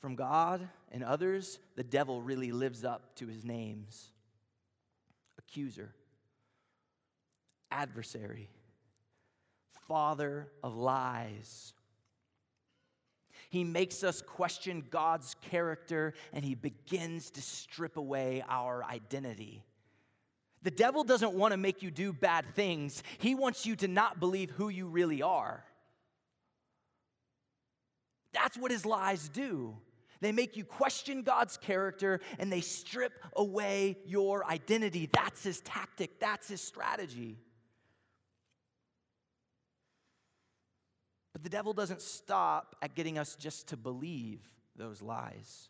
from 0.02 0.16
God 0.16 0.68
and 0.92 1.04
others, 1.04 1.60
the 1.76 1.84
devil 1.84 2.22
really 2.22 2.52
lives 2.52 2.84
up 2.84 3.16
to 3.16 3.28
his 3.28 3.46
names 3.46 4.10
accuser, 5.38 5.94
adversary, 7.72 8.50
father 9.88 10.48
of 10.64 10.76
lies 10.76 11.74
he 13.54 13.64
makes 13.64 14.04
us 14.04 14.20
question 14.20 14.84
God's 14.90 15.36
character 15.52 16.16
and 16.34 16.44
he 16.44 16.56
begins 16.56 17.30
to 17.30 17.42
strip 17.44 17.98
away 17.98 18.44
our 18.50 18.84
identity. 18.84 19.64
The 20.64 20.72
devil 20.72 21.04
doesn't 21.04 21.34
want 21.34 21.52
to 21.52 21.58
make 21.58 21.84
you 21.84 21.92
do 21.92 22.14
bad 22.14 22.46
things, 22.56 23.04
he 23.20 23.36
wants 23.36 23.68
you 23.68 23.76
to 23.76 23.88
not 23.88 24.20
believe 24.20 24.50
who 24.50 24.70
you 24.70 24.88
really 24.88 25.22
are. 25.22 25.64
That's 28.34 28.58
what 28.58 28.72
his 28.72 28.88
lies 28.88 29.30
do. 29.30 29.78
They 30.20 30.32
make 30.32 30.58
you 30.58 30.66
question 30.66 31.22
God's 31.22 31.56
character 31.58 32.22
and 32.40 32.52
they 32.52 32.62
strip 32.62 33.14
away 33.36 34.00
your 34.04 34.48
identity. 34.48 35.08
That's 35.14 35.44
his 35.44 35.62
tactic, 35.62 36.20
that's 36.20 36.48
his 36.48 36.62
strategy. 36.62 37.38
The 41.44 41.50
devil 41.50 41.74
doesn't 41.74 42.02
stop 42.02 42.78
at 42.82 42.96
getting 42.96 43.18
us 43.18 43.36
just 43.36 43.68
to 43.68 43.78
believe 43.78 44.40
those 44.78 45.02
lies. 45.02 45.70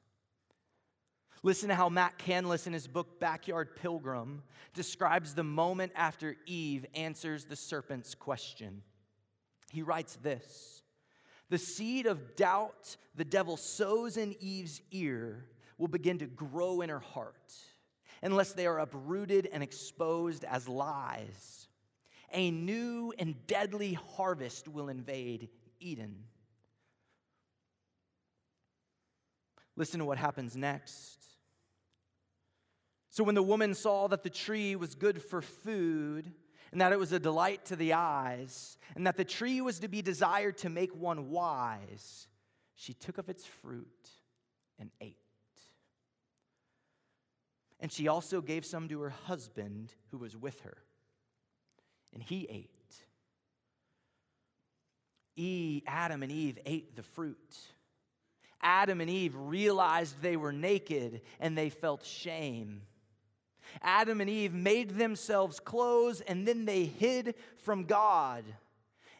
Listen 1.42 1.70
to 1.70 1.76
how 1.76 1.90
Matt 1.90 2.20
Canlis, 2.20 2.68
in 2.68 2.74
his 2.74 2.88
book 2.88 3.20
Backyard 3.20 3.76
Pilgrim, 3.76 4.44
describes 4.76 5.34
the 5.34 5.44
moment 5.44 5.92
after 5.96 6.38
Eve 6.46 6.86
answers 6.94 7.46
the 7.46 7.56
serpent's 7.56 8.14
question. 8.14 8.84
He 9.72 9.82
writes 9.82 10.16
this 10.22 10.84
The 11.50 11.58
seed 11.58 12.06
of 12.06 12.36
doubt 12.36 12.96
the 13.16 13.26
devil 13.26 13.58
sows 13.58 14.16
in 14.16 14.36
Eve's 14.40 14.80
ear 14.92 15.44
will 15.80 15.88
begin 15.88 16.20
to 16.20 16.28
grow 16.28 16.82
in 16.82 16.90
her 16.90 17.00
heart 17.00 17.52
unless 18.22 18.54
they 18.54 18.68
are 18.68 18.80
uprooted 18.80 19.50
and 19.52 19.64
exposed 19.64 20.46
as 20.46 20.70
lies 20.70 21.68
a 22.34 22.50
new 22.52 23.14
and 23.18 23.36
deadly 23.48 23.94
harvest 23.94 24.68
will 24.68 24.90
invade 24.90 25.50
Eden. 25.84 26.24
Listen 29.76 30.00
to 30.00 30.06
what 30.06 30.18
happens 30.18 30.56
next. 30.56 31.26
So, 33.10 33.24
when 33.24 33.36
the 33.36 33.44
woman 33.44 33.74
saw 33.74 34.08
that 34.08 34.24
the 34.24 34.30
tree 34.30 34.76
was 34.76 34.96
good 34.96 35.22
for 35.22 35.42
food, 35.42 36.32
and 36.72 36.82
that 36.82 36.92
it 36.92 37.00
was 37.00 37.12
a 37.12 37.20
delight 37.20 37.66
to 37.66 37.76
the 37.76 37.94
eyes, 37.94 38.78
and 38.96 39.06
that 39.06 39.18
the 39.18 39.24
tree 39.24 39.62
was 39.62 39.80
to 39.80 39.88
be 39.88 40.02
desired 40.02 40.58
to 40.60 40.70
make 40.70 40.96
one 40.96 41.30
wise, 41.30 42.28
she 42.76 42.94
took 42.94 43.20
of 43.20 43.30
its 43.30 43.46
fruit 43.46 44.10
and 44.80 44.90
ate. 45.00 45.18
And 47.80 47.92
she 47.92 48.08
also 48.08 48.42
gave 48.42 48.66
some 48.66 48.88
to 48.90 49.02
her 49.02 49.12
husband 49.12 49.94
who 50.10 50.18
was 50.18 50.36
with 50.36 50.62
her, 50.62 50.78
and 52.14 52.24
he 52.24 52.48
ate. 52.50 52.83
Eve, 55.36 55.84
Adam 55.88 56.24
and 56.24 56.32
Eve 56.32 56.60
ate 56.66 56.96
the 56.96 57.04
fruit. 57.04 57.58
Adam 58.62 59.02
and 59.02 59.10
Eve 59.10 59.36
realized 59.36 60.22
they 60.22 60.38
were 60.38 60.54
naked 60.54 61.22
and 61.40 61.58
they 61.58 61.70
felt 61.70 62.06
shame. 62.06 62.82
Adam 63.82 64.22
and 64.22 64.30
Eve 64.30 64.54
made 64.54 64.92
themselves 64.92 65.60
clothes 65.60 66.22
and 66.22 66.48
then 66.48 66.66
they 66.66 66.86
hid 66.86 67.36
from 67.58 67.84
God. 67.84 68.46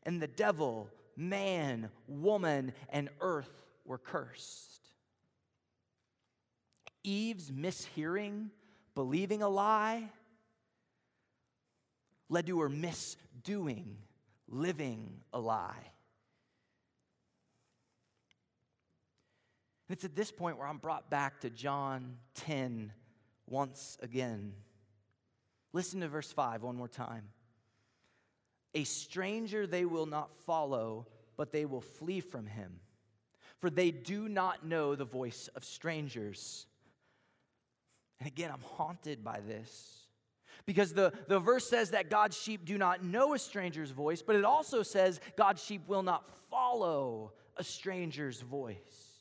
And 0.04 0.22
the 0.22 0.28
devil, 0.28 0.90
man, 1.16 1.90
woman, 2.08 2.74
and 2.90 3.10
earth 3.20 3.64
were 3.86 3.98
cursed. 3.98 4.80
Eve's 7.04 7.52
mishearing, 7.52 8.50
believing 8.96 9.42
a 9.42 9.50
lie, 9.50 10.10
led 12.30 12.48
to 12.48 12.62
her 12.62 12.70
misdoing, 12.70 13.96
living 14.48 15.22
a 15.34 15.40
lie. 15.40 15.92
And 19.83 19.83
it's 19.94 20.04
at 20.04 20.16
this 20.16 20.32
point 20.32 20.58
where 20.58 20.66
I'm 20.66 20.80
brought 20.80 21.12
back 21.12 21.42
to 21.42 21.52
John 21.52 22.18
10 22.34 22.92
once 23.48 23.96
again. 24.02 24.54
Listen 25.72 26.02
to 26.02 26.08
verse 26.08 26.32
5 26.32 26.64
one 26.64 26.76
more 26.76 26.88
time. 26.88 27.26
A 28.74 28.86
stranger 28.86 29.68
they 29.68 29.86
will 29.86 30.08
not 30.08 30.36
follow, 30.48 31.06
but 31.38 31.52
they 31.52 31.66
will 31.66 31.80
flee 31.80 32.22
from 32.22 32.48
him, 32.48 32.80
for 33.60 33.70
they 33.70 33.92
do 33.92 34.28
not 34.28 34.66
know 34.66 34.96
the 34.96 35.06
voice 35.06 35.48
of 35.56 35.64
strangers. 35.64 36.66
And 38.20 38.28
again, 38.28 38.50
I'm 38.52 38.64
haunted 38.78 39.24
by 39.24 39.42
this. 39.48 40.08
Because 40.66 40.94
the, 40.94 41.14
the 41.28 41.40
verse 41.40 41.70
says 41.70 41.92
that 41.92 42.10
God's 42.10 42.36
sheep 42.36 42.66
do 42.66 42.80
not 42.80 43.04
know 43.04 43.36
a 43.36 43.40
stranger's 43.40 43.92
voice, 43.92 44.24
but 44.24 44.36
it 44.36 44.44
also 44.44 44.82
says 44.82 45.20
God's 45.38 45.64
sheep 45.64 45.88
will 45.88 46.02
not 46.02 46.28
follow 46.50 47.34
a 47.58 47.64
stranger's 47.64 48.42
voice. 48.42 49.13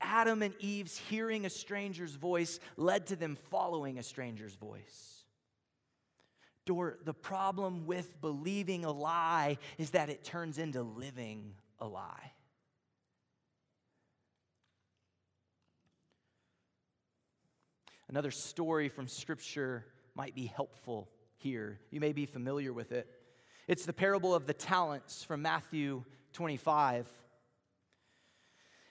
Adam 0.00 0.42
and 0.42 0.54
Eve's 0.60 0.96
hearing 0.96 1.44
a 1.44 1.50
stranger's 1.50 2.14
voice 2.14 2.60
led 2.76 3.06
to 3.08 3.16
them 3.16 3.36
following 3.50 3.98
a 3.98 4.02
stranger's 4.02 4.54
voice. 4.54 5.24
The 6.66 7.14
problem 7.14 7.86
with 7.86 8.20
believing 8.20 8.84
a 8.84 8.92
lie 8.92 9.56
is 9.78 9.90
that 9.90 10.10
it 10.10 10.22
turns 10.22 10.58
into 10.58 10.82
living 10.82 11.54
a 11.78 11.88
lie. 11.88 12.32
Another 18.08 18.30
story 18.30 18.88
from 18.88 19.08
Scripture 19.08 19.86
might 20.14 20.34
be 20.34 20.46
helpful 20.46 21.08
here. 21.36 21.80
You 21.90 22.00
may 22.00 22.12
be 22.12 22.26
familiar 22.26 22.72
with 22.72 22.92
it. 22.92 23.08
It's 23.66 23.86
the 23.86 23.92
parable 23.92 24.34
of 24.34 24.46
the 24.46 24.54
talents 24.54 25.24
from 25.24 25.42
Matthew 25.42 26.04
25. 26.32 27.06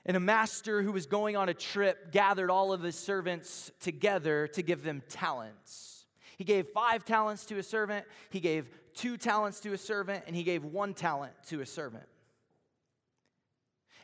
And 0.07 0.15
a 0.15 0.21
master 0.21 0.81
who 0.81 0.93
was 0.93 1.05
going 1.05 1.35
on 1.35 1.49
a 1.49 1.53
trip 1.53 2.11
gathered 2.11 2.49
all 2.49 2.71
of 2.71 2.81
his 2.81 2.95
servants 2.95 3.71
together 3.81 4.47
to 4.47 4.61
give 4.61 4.81
them 4.81 5.03
talents. 5.09 6.05
He 6.37 6.45
gave 6.45 6.67
five 6.67 7.03
talents 7.03 7.45
to 7.47 7.57
a 7.57 7.63
servant, 7.63 8.05
he 8.29 8.39
gave 8.39 8.69
two 8.93 9.17
talents 9.17 9.59
to 9.61 9.73
a 9.73 9.77
servant, 9.77 10.23
and 10.25 10.35
he 10.35 10.43
gave 10.43 10.63
one 10.63 10.93
talent 10.93 11.33
to 11.49 11.59
a 11.59 11.65
servant. 11.65 12.05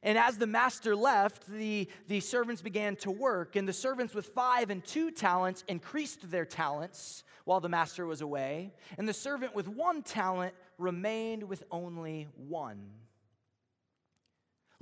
And 0.02 0.18
as 0.18 0.38
the 0.38 0.48
master 0.48 0.96
left, 0.96 1.48
the, 1.48 1.88
the 2.10 2.20
servants 2.20 2.62
began 2.62 2.98
to 2.98 3.12
work, 3.12 3.56
and 3.56 3.66
the 3.66 3.74
servants 3.74 4.14
with 4.14 4.26
five 4.26 4.70
and 4.70 4.84
two 4.84 5.10
talents 5.10 5.64
increased 5.70 6.30
their 6.30 6.46
talents 6.46 7.24
while 7.46 7.62
the 7.62 7.70
master 7.70 8.06
was 8.06 8.20
away, 8.20 8.74
and 8.98 9.08
the 9.08 9.14
servant 9.14 9.56
with 9.56 9.70
one 9.70 10.02
talent 10.02 10.54
remained 10.78 11.44
with 11.44 11.64
only 11.72 12.28
one. 12.36 12.90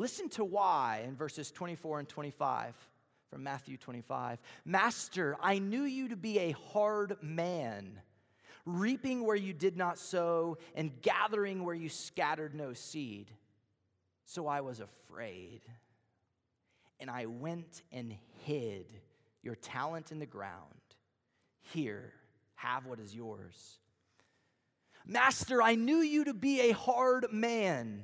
Listen 0.02 0.30
to 0.30 0.44
why 0.44 1.04
in 1.08 1.16
verses 1.16 1.52
24 1.52 2.00
and 2.00 2.10
25 2.10 2.74
from 3.30 3.44
Matthew 3.44 3.78
25. 3.78 4.40
Master, 4.66 5.38
I 5.40 5.60
knew 5.60 5.84
you 5.84 6.08
to 6.08 6.16
be 6.16 6.40
a 6.40 6.56
hard 6.74 7.18
man, 7.22 8.02
reaping 8.66 9.24
where 9.24 9.36
you 9.36 9.54
did 9.54 9.78
not 9.78 10.00
sow, 10.00 10.58
and 10.74 11.00
gathering 11.04 11.64
where 11.64 11.76
you 11.76 11.88
scattered 11.88 12.56
no 12.56 12.74
seed. 12.74 13.30
So 14.26 14.48
I 14.48 14.62
was 14.62 14.80
afraid, 14.80 15.62
and 17.00 17.08
I 17.08 17.28
went 17.28 17.84
and 17.92 18.16
hid 18.40 18.88
your 19.44 19.54
talent 19.54 20.12
in 20.12 20.18
the 20.18 20.26
ground. 20.26 20.82
Here, 21.60 22.12
have 22.56 22.88
what 22.88 23.00
is 23.00 23.14
yours. 23.14 23.78
Master, 25.06 25.62
I 25.62 25.76
knew 25.76 25.98
you 25.98 26.24
to 26.24 26.34
be 26.34 26.72
a 26.72 26.72
hard 26.72 27.28
man 27.32 28.02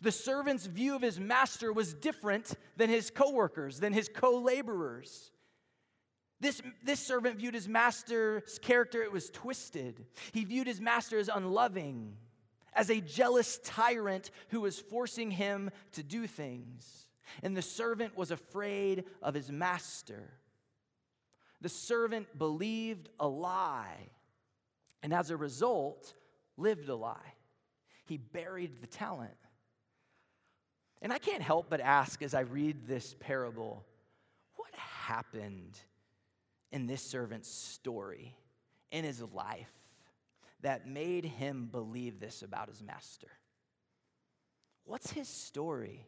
the 0.00 0.12
servant's 0.12 0.66
view 0.66 0.96
of 0.96 1.02
his 1.02 1.20
master 1.20 1.72
was 1.72 1.92
different 1.92 2.54
than 2.76 2.88
his 2.88 3.10
coworkers, 3.10 3.80
than 3.80 3.92
his 3.92 4.08
co 4.12 4.38
laborers. 4.38 5.30
This, 6.40 6.62
this 6.82 7.00
servant 7.00 7.36
viewed 7.36 7.54
his 7.54 7.68
master's 7.68 8.58
character, 8.60 9.02
it 9.02 9.12
was 9.12 9.28
twisted. 9.28 10.06
He 10.32 10.44
viewed 10.44 10.66
his 10.66 10.80
master 10.80 11.18
as 11.18 11.28
unloving, 11.28 12.16
as 12.72 12.88
a 12.88 13.00
jealous 13.00 13.60
tyrant 13.62 14.30
who 14.48 14.62
was 14.62 14.78
forcing 14.78 15.30
him 15.30 15.70
to 15.92 16.02
do 16.02 16.26
things. 16.26 17.06
And 17.42 17.54
the 17.54 17.62
servant 17.62 18.16
was 18.16 18.30
afraid 18.30 19.04
of 19.22 19.34
his 19.34 19.52
master. 19.52 20.30
The 21.60 21.68
servant 21.68 22.38
believed 22.38 23.10
a 23.20 23.28
lie, 23.28 24.08
and 25.02 25.12
as 25.12 25.30
a 25.30 25.36
result, 25.36 26.14
lived 26.56 26.88
a 26.88 26.96
lie. 26.96 27.34
He 28.06 28.16
buried 28.16 28.80
the 28.80 28.86
talent. 28.86 29.36
And 31.02 31.12
I 31.12 31.18
can't 31.18 31.42
help 31.42 31.70
but 31.70 31.80
ask 31.80 32.22
as 32.22 32.34
I 32.34 32.40
read 32.40 32.86
this 32.86 33.14
parable 33.20 33.84
what 34.56 34.74
happened 34.74 35.78
in 36.72 36.86
this 36.86 37.02
servant's 37.02 37.48
story, 37.48 38.36
in 38.90 39.04
his 39.04 39.22
life, 39.32 39.72
that 40.62 40.86
made 40.86 41.24
him 41.24 41.68
believe 41.70 42.20
this 42.20 42.42
about 42.42 42.68
his 42.68 42.82
master? 42.82 43.30
What's 44.84 45.10
his 45.10 45.28
story? 45.28 46.06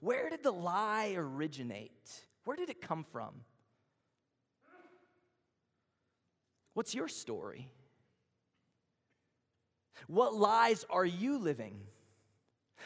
Where 0.00 0.30
did 0.30 0.42
the 0.42 0.52
lie 0.52 1.14
originate? 1.16 2.26
Where 2.44 2.56
did 2.56 2.70
it 2.70 2.80
come 2.80 3.04
from? 3.04 3.34
What's 6.74 6.94
your 6.94 7.08
story? 7.08 7.68
What 10.06 10.34
lies 10.34 10.84
are 10.90 11.06
you 11.06 11.38
living? 11.38 11.80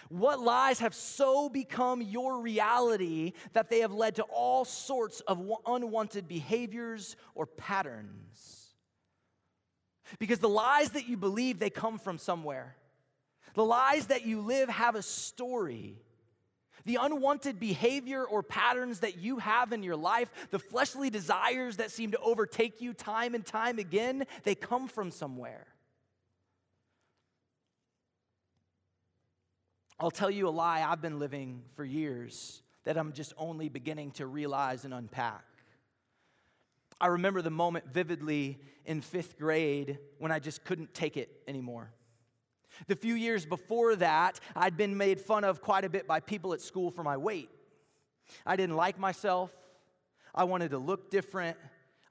What 0.08 0.40
lies 0.40 0.80
have 0.80 0.94
so 0.94 1.48
become 1.48 2.00
your 2.00 2.40
reality 2.40 3.32
that 3.52 3.68
they 3.68 3.80
have 3.80 3.92
led 3.92 4.16
to 4.16 4.22
all 4.24 4.64
sorts 4.64 5.20
of 5.20 5.50
unwanted 5.66 6.28
behaviors 6.28 7.16
or 7.34 7.46
patterns? 7.46 8.74
Because 10.18 10.38
the 10.38 10.48
lies 10.48 10.90
that 10.90 11.08
you 11.08 11.16
believe, 11.16 11.58
they 11.58 11.70
come 11.70 11.98
from 11.98 12.18
somewhere. 12.18 12.76
The 13.54 13.64
lies 13.64 14.06
that 14.06 14.24
you 14.24 14.40
live 14.40 14.68
have 14.68 14.94
a 14.94 15.02
story. 15.02 16.00
The 16.84 16.98
unwanted 17.00 17.60
behavior 17.60 18.24
or 18.24 18.42
patterns 18.42 19.00
that 19.00 19.18
you 19.18 19.38
have 19.38 19.72
in 19.72 19.82
your 19.82 19.96
life, 19.96 20.30
the 20.50 20.58
fleshly 20.58 21.10
desires 21.10 21.76
that 21.76 21.90
seem 21.90 22.12
to 22.12 22.18
overtake 22.18 22.80
you 22.80 22.94
time 22.94 23.34
and 23.34 23.44
time 23.44 23.78
again, 23.78 24.24
they 24.44 24.54
come 24.54 24.88
from 24.88 25.10
somewhere. 25.10 25.66
I'll 30.00 30.10
tell 30.10 30.30
you 30.30 30.48
a 30.48 30.50
lie 30.50 30.86
I've 30.88 31.02
been 31.02 31.18
living 31.18 31.62
for 31.74 31.84
years 31.84 32.62
that 32.84 32.96
I'm 32.96 33.12
just 33.12 33.32
only 33.36 33.68
beginning 33.68 34.12
to 34.12 34.26
realize 34.26 34.84
and 34.84 34.94
unpack. 34.94 35.44
I 37.00 37.08
remember 37.08 37.42
the 37.42 37.50
moment 37.50 37.92
vividly 37.92 38.58
in 38.84 39.00
fifth 39.00 39.38
grade 39.38 39.98
when 40.18 40.32
I 40.32 40.38
just 40.38 40.64
couldn't 40.64 40.94
take 40.94 41.16
it 41.16 41.30
anymore. 41.46 41.92
The 42.86 42.94
few 42.94 43.14
years 43.14 43.44
before 43.44 43.96
that, 43.96 44.38
I'd 44.54 44.76
been 44.76 44.96
made 44.96 45.20
fun 45.20 45.42
of 45.42 45.60
quite 45.60 45.84
a 45.84 45.88
bit 45.88 46.06
by 46.06 46.20
people 46.20 46.52
at 46.52 46.60
school 46.60 46.90
for 46.90 47.02
my 47.02 47.16
weight. 47.16 47.50
I 48.46 48.56
didn't 48.56 48.76
like 48.76 48.98
myself. 48.98 49.50
I 50.34 50.44
wanted 50.44 50.70
to 50.70 50.78
look 50.78 51.10
different. 51.10 51.56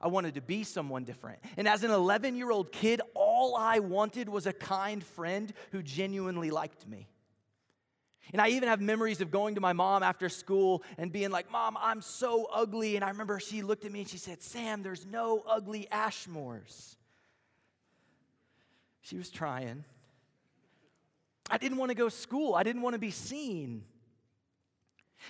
I 0.00 0.08
wanted 0.08 0.34
to 0.34 0.42
be 0.42 0.62
someone 0.62 1.04
different. 1.04 1.38
And 1.56 1.66
as 1.66 1.84
an 1.84 1.90
11 1.90 2.36
year 2.36 2.50
old 2.50 2.70
kid, 2.70 3.00
all 3.14 3.56
I 3.56 3.78
wanted 3.78 4.28
was 4.28 4.46
a 4.46 4.52
kind 4.52 5.02
friend 5.02 5.52
who 5.72 5.82
genuinely 5.82 6.50
liked 6.50 6.86
me. 6.86 7.08
And 8.32 8.42
I 8.42 8.48
even 8.48 8.68
have 8.68 8.80
memories 8.80 9.20
of 9.20 9.30
going 9.30 9.54
to 9.54 9.60
my 9.60 9.72
mom 9.72 10.02
after 10.02 10.28
school 10.28 10.82
and 10.98 11.10
being 11.10 11.30
like, 11.30 11.50
Mom, 11.50 11.76
I'm 11.80 12.02
so 12.02 12.48
ugly. 12.52 12.96
And 12.96 13.04
I 13.04 13.08
remember 13.08 13.40
she 13.40 13.62
looked 13.62 13.84
at 13.84 13.92
me 13.92 14.00
and 14.00 14.08
she 14.08 14.18
said, 14.18 14.42
Sam, 14.42 14.82
there's 14.82 15.06
no 15.06 15.42
ugly 15.48 15.88
Ashmores. 15.90 16.96
She 19.00 19.16
was 19.16 19.30
trying. 19.30 19.84
I 21.50 21.56
didn't 21.56 21.78
want 21.78 21.90
to 21.90 21.94
go 21.94 22.10
to 22.10 22.14
school, 22.14 22.54
I 22.54 22.62
didn't 22.62 22.82
want 22.82 22.94
to 22.94 22.98
be 22.98 23.10
seen. 23.10 23.84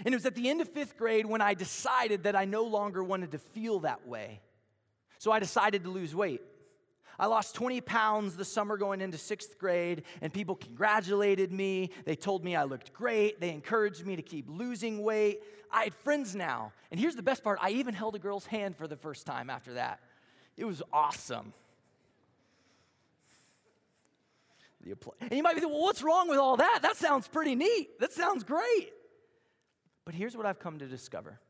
And 0.04 0.12
it 0.12 0.16
was 0.16 0.26
at 0.26 0.34
the 0.34 0.48
end 0.50 0.61
of 0.61 0.68
fifth 0.68 0.96
grade 0.96 1.26
when 1.26 1.40
I 1.40 1.54
decided 1.54 2.24
that 2.24 2.37
I 2.37 2.44
no 2.44 2.64
longer 2.64 3.02
wanted 3.02 3.32
to 3.32 3.38
feel 3.38 3.80
that 3.80 4.06
way. 4.06 4.40
So 5.18 5.32
I 5.32 5.38
decided 5.38 5.84
to 5.84 5.90
lose 5.90 6.14
weight. 6.14 6.42
I 7.18 7.26
lost 7.26 7.54
20 7.57 7.81
pounds 7.81 8.37
the 8.37 8.44
summer 8.44 8.76
going 8.76 9.00
into 9.00 9.18
sixth 9.18 9.59
grade, 9.59 10.04
and 10.20 10.33
people 10.33 10.54
congratulated 10.54 11.52
me. 11.52 11.90
They 12.04 12.14
told 12.14 12.44
me 12.44 12.54
I 12.54 12.64
looked 12.64 12.92
great. 12.92 13.40
They 13.40 13.50
encouraged 13.50 14.07
me 14.07 14.16
to 14.16 14.22
keep 14.22 14.46
losing 14.48 15.02
weight. 15.02 15.40
I 15.70 15.85
had 15.85 15.94
friends 15.94 16.37
now. 16.37 16.72
And 16.90 17.00
here's 17.00 17.16
the 17.16 17.22
best 17.22 17.42
part 17.42 17.59
I 17.61 17.70
even 17.70 17.92
held 17.94 18.14
a 18.14 18.18
girl's 18.18 18.46
hand 18.46 18.76
for 18.76 18.87
the 18.87 18.96
first 18.96 19.26
time 19.26 19.50
after 19.50 19.74
that. 19.74 20.00
It 20.57 20.64
was 20.64 20.83
awesome. 20.92 21.52
And 25.20 25.33
you 25.33 25.42
might 25.42 25.54
be 25.54 25.61
thinking, 25.61 25.74
well, 25.74 25.85
what's 25.85 26.02
wrong 26.02 26.28
with 26.28 26.38
all 26.38 26.57
that? 26.57 26.81
That 26.83 26.96
sounds 26.96 27.28
pretty 27.28 27.54
neat. 27.54 27.98
That 28.00 28.12
sounds 28.12 28.44
great. 28.44 28.92
But 30.04 30.14
here's 30.14 30.37
what 30.37 30.46
I've 30.46 30.59
come 30.59 30.78
to 30.78 30.87
discover 30.87 31.40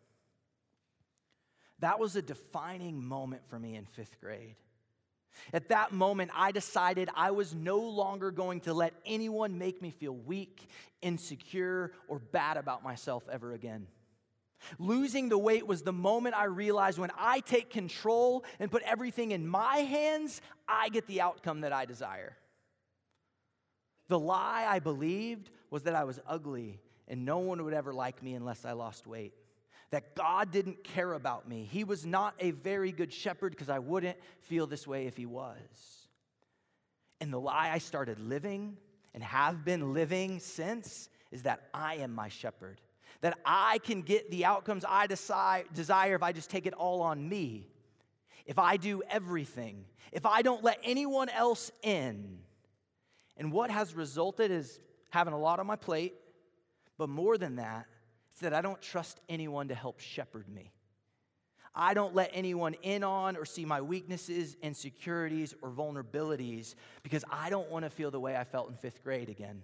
that 1.80 2.00
was 2.00 2.16
a 2.16 2.22
defining 2.22 3.04
moment 3.04 3.46
for 3.46 3.56
me 3.56 3.76
in 3.76 3.84
fifth 3.84 4.20
grade. 4.20 4.56
At 5.52 5.68
that 5.68 5.92
moment, 5.92 6.30
I 6.34 6.52
decided 6.52 7.08
I 7.14 7.30
was 7.30 7.54
no 7.54 7.78
longer 7.78 8.30
going 8.30 8.60
to 8.62 8.74
let 8.74 8.94
anyone 9.06 9.58
make 9.58 9.80
me 9.82 9.90
feel 9.90 10.14
weak, 10.14 10.68
insecure, 11.02 11.92
or 12.08 12.18
bad 12.18 12.56
about 12.56 12.82
myself 12.82 13.28
ever 13.30 13.52
again. 13.52 13.86
Losing 14.78 15.28
the 15.28 15.38
weight 15.38 15.66
was 15.66 15.82
the 15.82 15.92
moment 15.92 16.34
I 16.34 16.44
realized 16.44 16.98
when 16.98 17.12
I 17.16 17.40
take 17.40 17.70
control 17.70 18.44
and 18.58 18.70
put 18.70 18.82
everything 18.82 19.30
in 19.30 19.46
my 19.46 19.76
hands, 19.78 20.40
I 20.66 20.88
get 20.88 21.06
the 21.06 21.20
outcome 21.20 21.60
that 21.60 21.72
I 21.72 21.84
desire. 21.84 22.36
The 24.08 24.18
lie 24.18 24.66
I 24.68 24.78
believed 24.80 25.50
was 25.70 25.84
that 25.84 25.94
I 25.94 26.04
was 26.04 26.18
ugly 26.26 26.80
and 27.06 27.24
no 27.24 27.38
one 27.38 27.64
would 27.64 27.74
ever 27.74 27.92
like 27.92 28.22
me 28.22 28.34
unless 28.34 28.64
I 28.64 28.72
lost 28.72 29.06
weight 29.06 29.34
that 29.90 30.14
God 30.14 30.50
didn't 30.50 30.84
care 30.84 31.14
about 31.14 31.48
me. 31.48 31.66
He 31.70 31.84
was 31.84 32.04
not 32.04 32.34
a 32.40 32.50
very 32.50 32.92
good 32.92 33.12
shepherd 33.12 33.52
because 33.52 33.70
I 33.70 33.78
wouldn't 33.78 34.18
feel 34.40 34.66
this 34.66 34.86
way 34.86 35.06
if 35.06 35.16
he 35.16 35.26
was. 35.26 35.58
And 37.20 37.32
the 37.32 37.40
lie 37.40 37.70
I 37.70 37.78
started 37.78 38.18
living 38.20 38.76
and 39.14 39.22
have 39.22 39.64
been 39.64 39.94
living 39.94 40.40
since 40.40 41.08
is 41.30 41.42
that 41.42 41.68
I 41.72 41.96
am 41.96 42.14
my 42.14 42.28
shepherd, 42.28 42.80
that 43.22 43.38
I 43.44 43.78
can 43.78 44.02
get 44.02 44.30
the 44.30 44.44
outcomes 44.44 44.84
I 44.88 45.06
desire 45.06 46.14
if 46.14 46.22
I 46.22 46.32
just 46.32 46.50
take 46.50 46.66
it 46.66 46.74
all 46.74 47.02
on 47.02 47.28
me. 47.28 47.68
If 48.46 48.58
I 48.58 48.78
do 48.78 49.02
everything, 49.10 49.84
if 50.10 50.24
I 50.24 50.40
don't 50.42 50.64
let 50.64 50.78
anyone 50.82 51.28
else 51.28 51.70
in. 51.82 52.38
And 53.36 53.52
what 53.52 53.70
has 53.70 53.94
resulted 53.94 54.50
is 54.50 54.80
having 55.10 55.34
a 55.34 55.38
lot 55.38 55.60
on 55.60 55.66
my 55.66 55.76
plate, 55.76 56.14
but 56.96 57.08
more 57.08 57.36
than 57.36 57.56
that, 57.56 57.86
it's 58.38 58.42
that 58.44 58.54
I 58.54 58.60
don't 58.60 58.80
trust 58.80 59.18
anyone 59.28 59.66
to 59.66 59.74
help 59.74 59.98
shepherd 59.98 60.48
me. 60.48 60.70
I 61.74 61.92
don't 61.92 62.14
let 62.14 62.30
anyone 62.32 62.74
in 62.82 63.02
on 63.02 63.36
or 63.36 63.44
see 63.44 63.64
my 63.64 63.80
weaknesses, 63.80 64.56
insecurities, 64.62 65.54
or 65.60 65.70
vulnerabilities 65.70 66.76
because 67.02 67.24
I 67.32 67.50
don't 67.50 67.68
want 67.68 67.84
to 67.84 67.90
feel 67.90 68.12
the 68.12 68.20
way 68.20 68.36
I 68.36 68.44
felt 68.44 68.70
in 68.70 68.76
fifth 68.76 69.02
grade 69.02 69.28
again. 69.28 69.62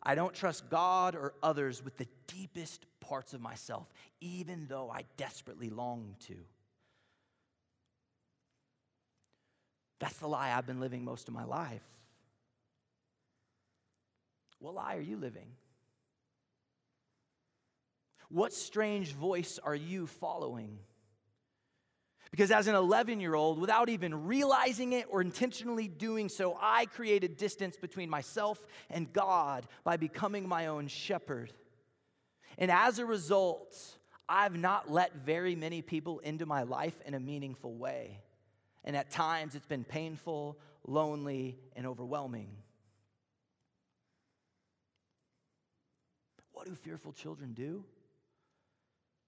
I 0.00 0.14
don't 0.14 0.32
trust 0.32 0.70
God 0.70 1.16
or 1.16 1.34
others 1.42 1.84
with 1.84 1.96
the 1.96 2.06
deepest 2.28 2.86
parts 3.00 3.34
of 3.34 3.40
myself, 3.40 3.92
even 4.20 4.66
though 4.68 4.88
I 4.88 5.02
desperately 5.16 5.70
long 5.70 6.14
to. 6.28 6.36
That's 9.98 10.18
the 10.18 10.28
lie 10.28 10.52
I've 10.56 10.68
been 10.68 10.78
living 10.78 11.04
most 11.04 11.26
of 11.26 11.34
my 11.34 11.44
life. 11.44 11.82
What 14.60 14.76
lie 14.76 14.94
are 14.94 15.00
you 15.00 15.16
living? 15.16 15.48
What 18.30 18.52
strange 18.52 19.12
voice 19.12 19.58
are 19.62 19.74
you 19.74 20.06
following? 20.06 20.78
Because 22.30 22.52
as 22.52 22.68
an 22.68 22.76
11 22.76 23.18
year 23.18 23.34
old, 23.34 23.58
without 23.58 23.88
even 23.88 24.26
realizing 24.26 24.92
it 24.92 25.06
or 25.10 25.20
intentionally 25.20 25.88
doing 25.88 26.28
so, 26.28 26.56
I 26.60 26.86
created 26.86 27.36
distance 27.36 27.76
between 27.76 28.08
myself 28.08 28.64
and 28.88 29.12
God 29.12 29.66
by 29.82 29.96
becoming 29.96 30.48
my 30.48 30.68
own 30.68 30.86
shepherd. 30.86 31.52
And 32.56 32.70
as 32.70 33.00
a 33.00 33.04
result, 33.04 33.76
I've 34.28 34.56
not 34.56 34.88
let 34.88 35.16
very 35.16 35.56
many 35.56 35.82
people 35.82 36.20
into 36.20 36.46
my 36.46 36.62
life 36.62 36.94
in 37.04 37.14
a 37.14 37.20
meaningful 37.20 37.74
way. 37.74 38.20
And 38.84 38.96
at 38.96 39.10
times, 39.10 39.56
it's 39.56 39.66
been 39.66 39.84
painful, 39.84 40.56
lonely, 40.86 41.58
and 41.74 41.84
overwhelming. 41.84 42.48
What 46.52 46.66
do 46.66 46.74
fearful 46.76 47.12
children 47.12 47.54
do? 47.54 47.84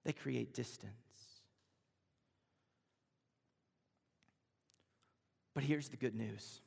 They 0.05 0.13
create 0.13 0.55
distance. 0.55 0.93
But 5.55 5.65
here's 5.65 5.89
the 5.89 5.97
good 5.97 6.15
news. 6.15 6.61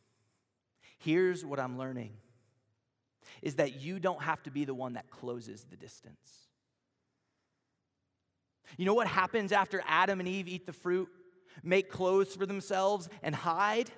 Here's 0.99 1.45
what 1.45 1.59
I'm 1.59 1.77
learning 1.77 2.13
is 3.41 3.55
that 3.55 3.81
you 3.81 3.99
don't 3.99 4.21
have 4.21 4.41
to 4.43 4.51
be 4.51 4.65
the 4.65 4.73
one 4.73 4.93
that 4.93 5.09
closes 5.09 5.65
the 5.69 5.75
distance. 5.75 6.47
You 8.77 8.85
know 8.85 8.93
what 8.93 9.07
happens 9.07 9.51
after 9.51 9.81
Adam 9.87 10.19
and 10.19 10.29
Eve 10.29 10.47
eat 10.47 10.65
the 10.65 10.73
fruit, 10.73 11.09
make 11.63 11.89
clothes 11.89 12.35
for 12.35 12.45
themselves, 12.45 13.09
and 13.23 13.35
hide? 13.35 13.89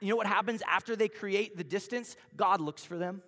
You 0.00 0.10
know 0.10 0.16
what 0.16 0.26
happens 0.26 0.62
after 0.66 0.96
they 0.96 1.08
create 1.08 1.56
the 1.56 1.64
distance? 1.64 2.16
God 2.36 2.60
looks 2.60 2.84
for 2.84 2.96
them. 2.96 3.22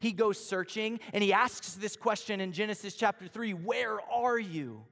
He 0.00 0.12
goes 0.12 0.38
searching 0.38 1.00
and 1.12 1.22
he 1.22 1.32
asks 1.32 1.74
this 1.74 1.96
question 1.96 2.40
in 2.40 2.52
Genesis 2.52 2.94
chapter 2.94 3.28
3 3.28 3.52
Where 3.52 4.00
are 4.10 4.38
you? 4.38 4.84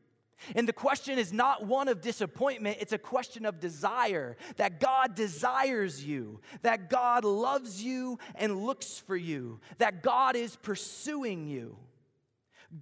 And 0.55 0.69
the 0.69 0.73
question 0.73 1.19
is 1.19 1.33
not 1.33 1.67
one 1.67 1.89
of 1.89 2.01
disappointment, 2.01 2.79
it's 2.81 2.93
a 2.93 2.99
question 2.99 3.47
of 3.47 3.61
desire. 3.61 4.37
That 4.57 4.81
God 4.81 5.15
desires 5.15 6.05
you, 6.05 6.41
that 6.63 6.91
God 6.91 7.25
loves 7.25 7.83
you 7.83 8.19
and 8.35 8.65
looks 8.65 8.99
for 8.99 9.17
you, 9.17 9.61
that 9.79 10.03
God 10.03 10.37
is 10.37 10.57
pursuing 10.57 11.47
you. 11.47 11.77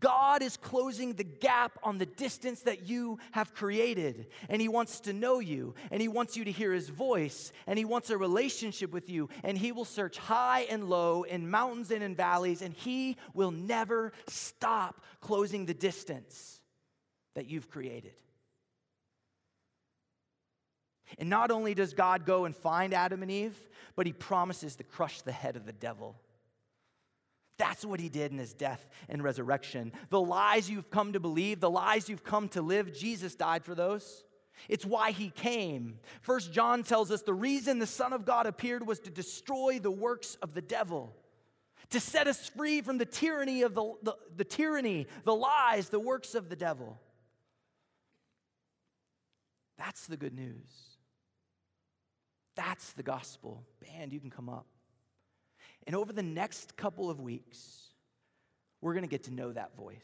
God 0.01 0.43
is 0.43 0.57
closing 0.57 1.15
the 1.15 1.25
gap 1.25 1.79
on 1.83 1.99
the 1.99 2.07
distance 2.07 2.61
that 2.63 2.87
you 2.87 3.19
have 3.33 3.55
created. 3.55 4.27
And 4.49 4.61
He 4.61 4.69
wants 4.69 5.01
to 5.01 5.13
know 5.13 5.39
you, 5.39 5.75
and 5.91 6.01
He 6.01 6.09
wants 6.09 6.37
you 6.37 6.45
to 6.45 6.53
hear 6.53 6.73
His 6.73 6.89
voice, 6.89 7.53
and 7.67 7.79
He 7.79 7.85
wants 7.85 8.11
a 8.11 8.17
relationship 8.17 8.93
with 8.93 9.11
you. 9.11 9.29
And 9.43 9.59
He 9.59 9.73
will 9.73 9.85
search 9.85 10.19
high 10.19 10.67
and 10.71 10.89
low, 10.89 11.25
in 11.25 11.51
mountains 11.51 11.91
and 11.91 12.03
in 12.03 12.15
valleys, 12.15 12.63
and 12.63 12.75
He 12.75 13.17
will 13.35 13.51
never 13.51 14.13
stop 14.29 15.03
closing 15.21 15.67
the 15.67 15.75
distance 15.75 16.61
that 17.35 17.47
you've 17.47 17.71
created. 17.71 18.15
And 21.19 21.29
not 21.29 21.51
only 21.51 21.75
does 21.75 21.93
God 21.93 22.25
go 22.25 22.47
and 22.47 22.57
find 22.57 22.95
Adam 22.95 23.23
and 23.23 23.31
Eve, 23.31 23.59
but 23.97 24.07
He 24.07 24.13
promises 24.13 24.77
to 24.77 24.85
crush 24.85 25.21
the 25.21 25.33
head 25.33 25.57
of 25.57 25.67
the 25.67 25.73
devil. 25.73 26.17
That's 27.63 27.85
what 27.85 28.01
he 28.01 28.09
did 28.09 28.33
in 28.33 28.39
his 28.39 28.55
death 28.55 28.89
and 29.09 29.23
resurrection. 29.23 29.93
The 30.11 30.21
lies 30.21 30.69
you've 30.69 30.91
come 30.91 31.13
to 31.13 31.21
believe, 31.21 31.61
the 31.61 31.71
lies 31.71 32.09
you've 32.09 32.25
come 32.25 32.49
to 32.49 32.61
live, 32.61 32.93
Jesus 32.93 33.37
died 33.37 33.65
for 33.65 33.77
those. 33.77 34.25
It's 34.69 34.85
why 34.85 35.13
he 35.13 35.31
came. 35.31 36.01
First 36.23 36.53
John 36.53 36.83
tells 36.83 37.13
us 37.13 37.23
the 37.23 37.33
reason 37.33 37.79
the 37.79 37.87
Son 37.87 38.13
of 38.13 38.25
God 38.25 38.47
appeared 38.47 38.85
was 38.85 38.99
to 39.01 39.11
destroy 39.11 39.79
the 39.79 39.93
works 39.93 40.37
of 40.43 40.55
the 40.55 40.61
devil, 40.61 41.15
to 41.91 42.01
set 42.01 42.27
us 42.27 42.49
free 42.49 42.81
from 42.81 42.99
the 42.99 43.07
tyranny 43.07 43.63
of 43.63 43.77
the, 43.77 43.93
the, 44.03 44.17
the 44.37 44.45
tyranny, 44.45 45.07
the 45.23 45.35
lies, 45.35 45.89
the 45.89 46.01
works 46.01 46.35
of 46.35 46.49
the 46.49 46.57
devil. 46.57 46.99
That's 49.79 50.09
the 50.09 50.17
good 50.17 50.35
news. 50.35 50.97
That's 52.57 52.93
the 52.95 53.05
gospel. 53.05 53.63
Band, 53.81 54.13
you 54.13 54.19
can 54.19 54.31
come 54.31 54.49
up. 54.49 54.67
And 55.87 55.97
over 55.97 56.13
the 56.13 56.23
next 56.23 56.77
couple 56.77 57.11
of 57.11 57.21
weeks, 57.21 57.89
we're 58.81 58.95
going 58.95 59.05
to 59.05 59.11
get 59.11 59.25
to 59.25 59.35
know 59.35 59.53
that 59.53 59.77
voice. 59.77 59.97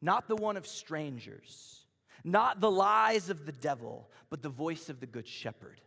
Not 0.00 0.28
the 0.28 0.36
one 0.36 0.56
of 0.56 0.66
strangers, 0.66 1.84
not 2.24 2.60
the 2.60 2.70
lies 2.70 3.30
of 3.30 3.46
the 3.46 3.52
devil, 3.52 4.08
but 4.30 4.42
the 4.42 4.48
voice 4.48 4.88
of 4.88 5.00
the 5.00 5.06
Good 5.06 5.26
Shepherd. 5.26 5.80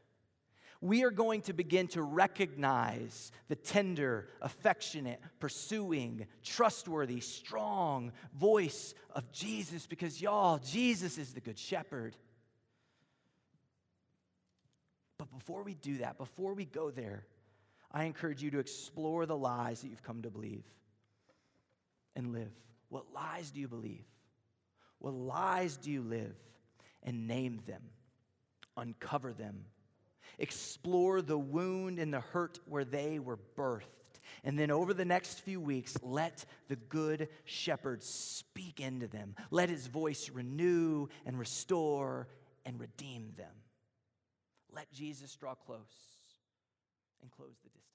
We 0.81 1.03
are 1.03 1.11
going 1.11 1.41
to 1.43 1.53
begin 1.53 1.87
to 1.89 2.01
recognize 2.01 3.31
the 3.47 3.55
tender, 3.55 4.29
affectionate, 4.41 5.21
pursuing, 5.39 6.25
trustworthy, 6.43 7.19
strong 7.19 8.11
voice 8.35 8.95
of 9.13 9.31
Jesus 9.31 9.85
because, 9.85 10.19
y'all, 10.19 10.57
Jesus 10.57 11.19
is 11.19 11.33
the 11.33 11.39
Good 11.39 11.59
Shepherd. 11.59 12.17
But 15.19 15.29
before 15.31 15.61
we 15.61 15.75
do 15.75 15.99
that, 15.99 16.17
before 16.17 16.55
we 16.55 16.65
go 16.65 16.89
there, 16.89 17.27
I 17.91 18.05
encourage 18.05 18.41
you 18.41 18.51
to 18.51 18.59
explore 18.59 19.25
the 19.25 19.37
lies 19.37 19.81
that 19.81 19.89
you've 19.89 20.03
come 20.03 20.21
to 20.21 20.29
believe 20.29 20.63
and 22.15 22.33
live. 22.33 22.51
What 22.89 23.13
lies 23.13 23.51
do 23.51 23.59
you 23.59 23.67
believe? 23.67 24.05
What 24.99 25.13
lies 25.13 25.77
do 25.77 25.91
you 25.91 26.01
live? 26.01 26.35
And 27.03 27.27
name 27.27 27.61
them, 27.65 27.81
uncover 28.77 29.33
them, 29.33 29.65
Explore 30.39 31.21
the 31.21 31.37
wound 31.37 31.99
and 31.99 32.13
the 32.13 32.19
hurt 32.19 32.59
where 32.65 32.85
they 32.85 33.19
were 33.19 33.39
birthed. 33.55 33.85
And 34.43 34.57
then 34.57 34.71
over 34.71 34.93
the 34.93 35.05
next 35.05 35.41
few 35.41 35.59
weeks, 35.59 35.95
let 36.01 36.45
the 36.67 36.75
good 36.75 37.27
shepherd 37.45 38.01
speak 38.01 38.79
into 38.79 39.07
them. 39.07 39.35
Let 39.51 39.69
his 39.69 39.87
voice 39.87 40.29
renew 40.29 41.07
and 41.25 41.37
restore 41.37 42.27
and 42.65 42.79
redeem 42.79 43.33
them. 43.37 43.53
Let 44.73 44.91
Jesus 44.91 45.35
draw 45.35 45.53
close 45.53 46.20
and 47.21 47.31
close 47.31 47.55
the 47.63 47.69
distance. 47.69 47.90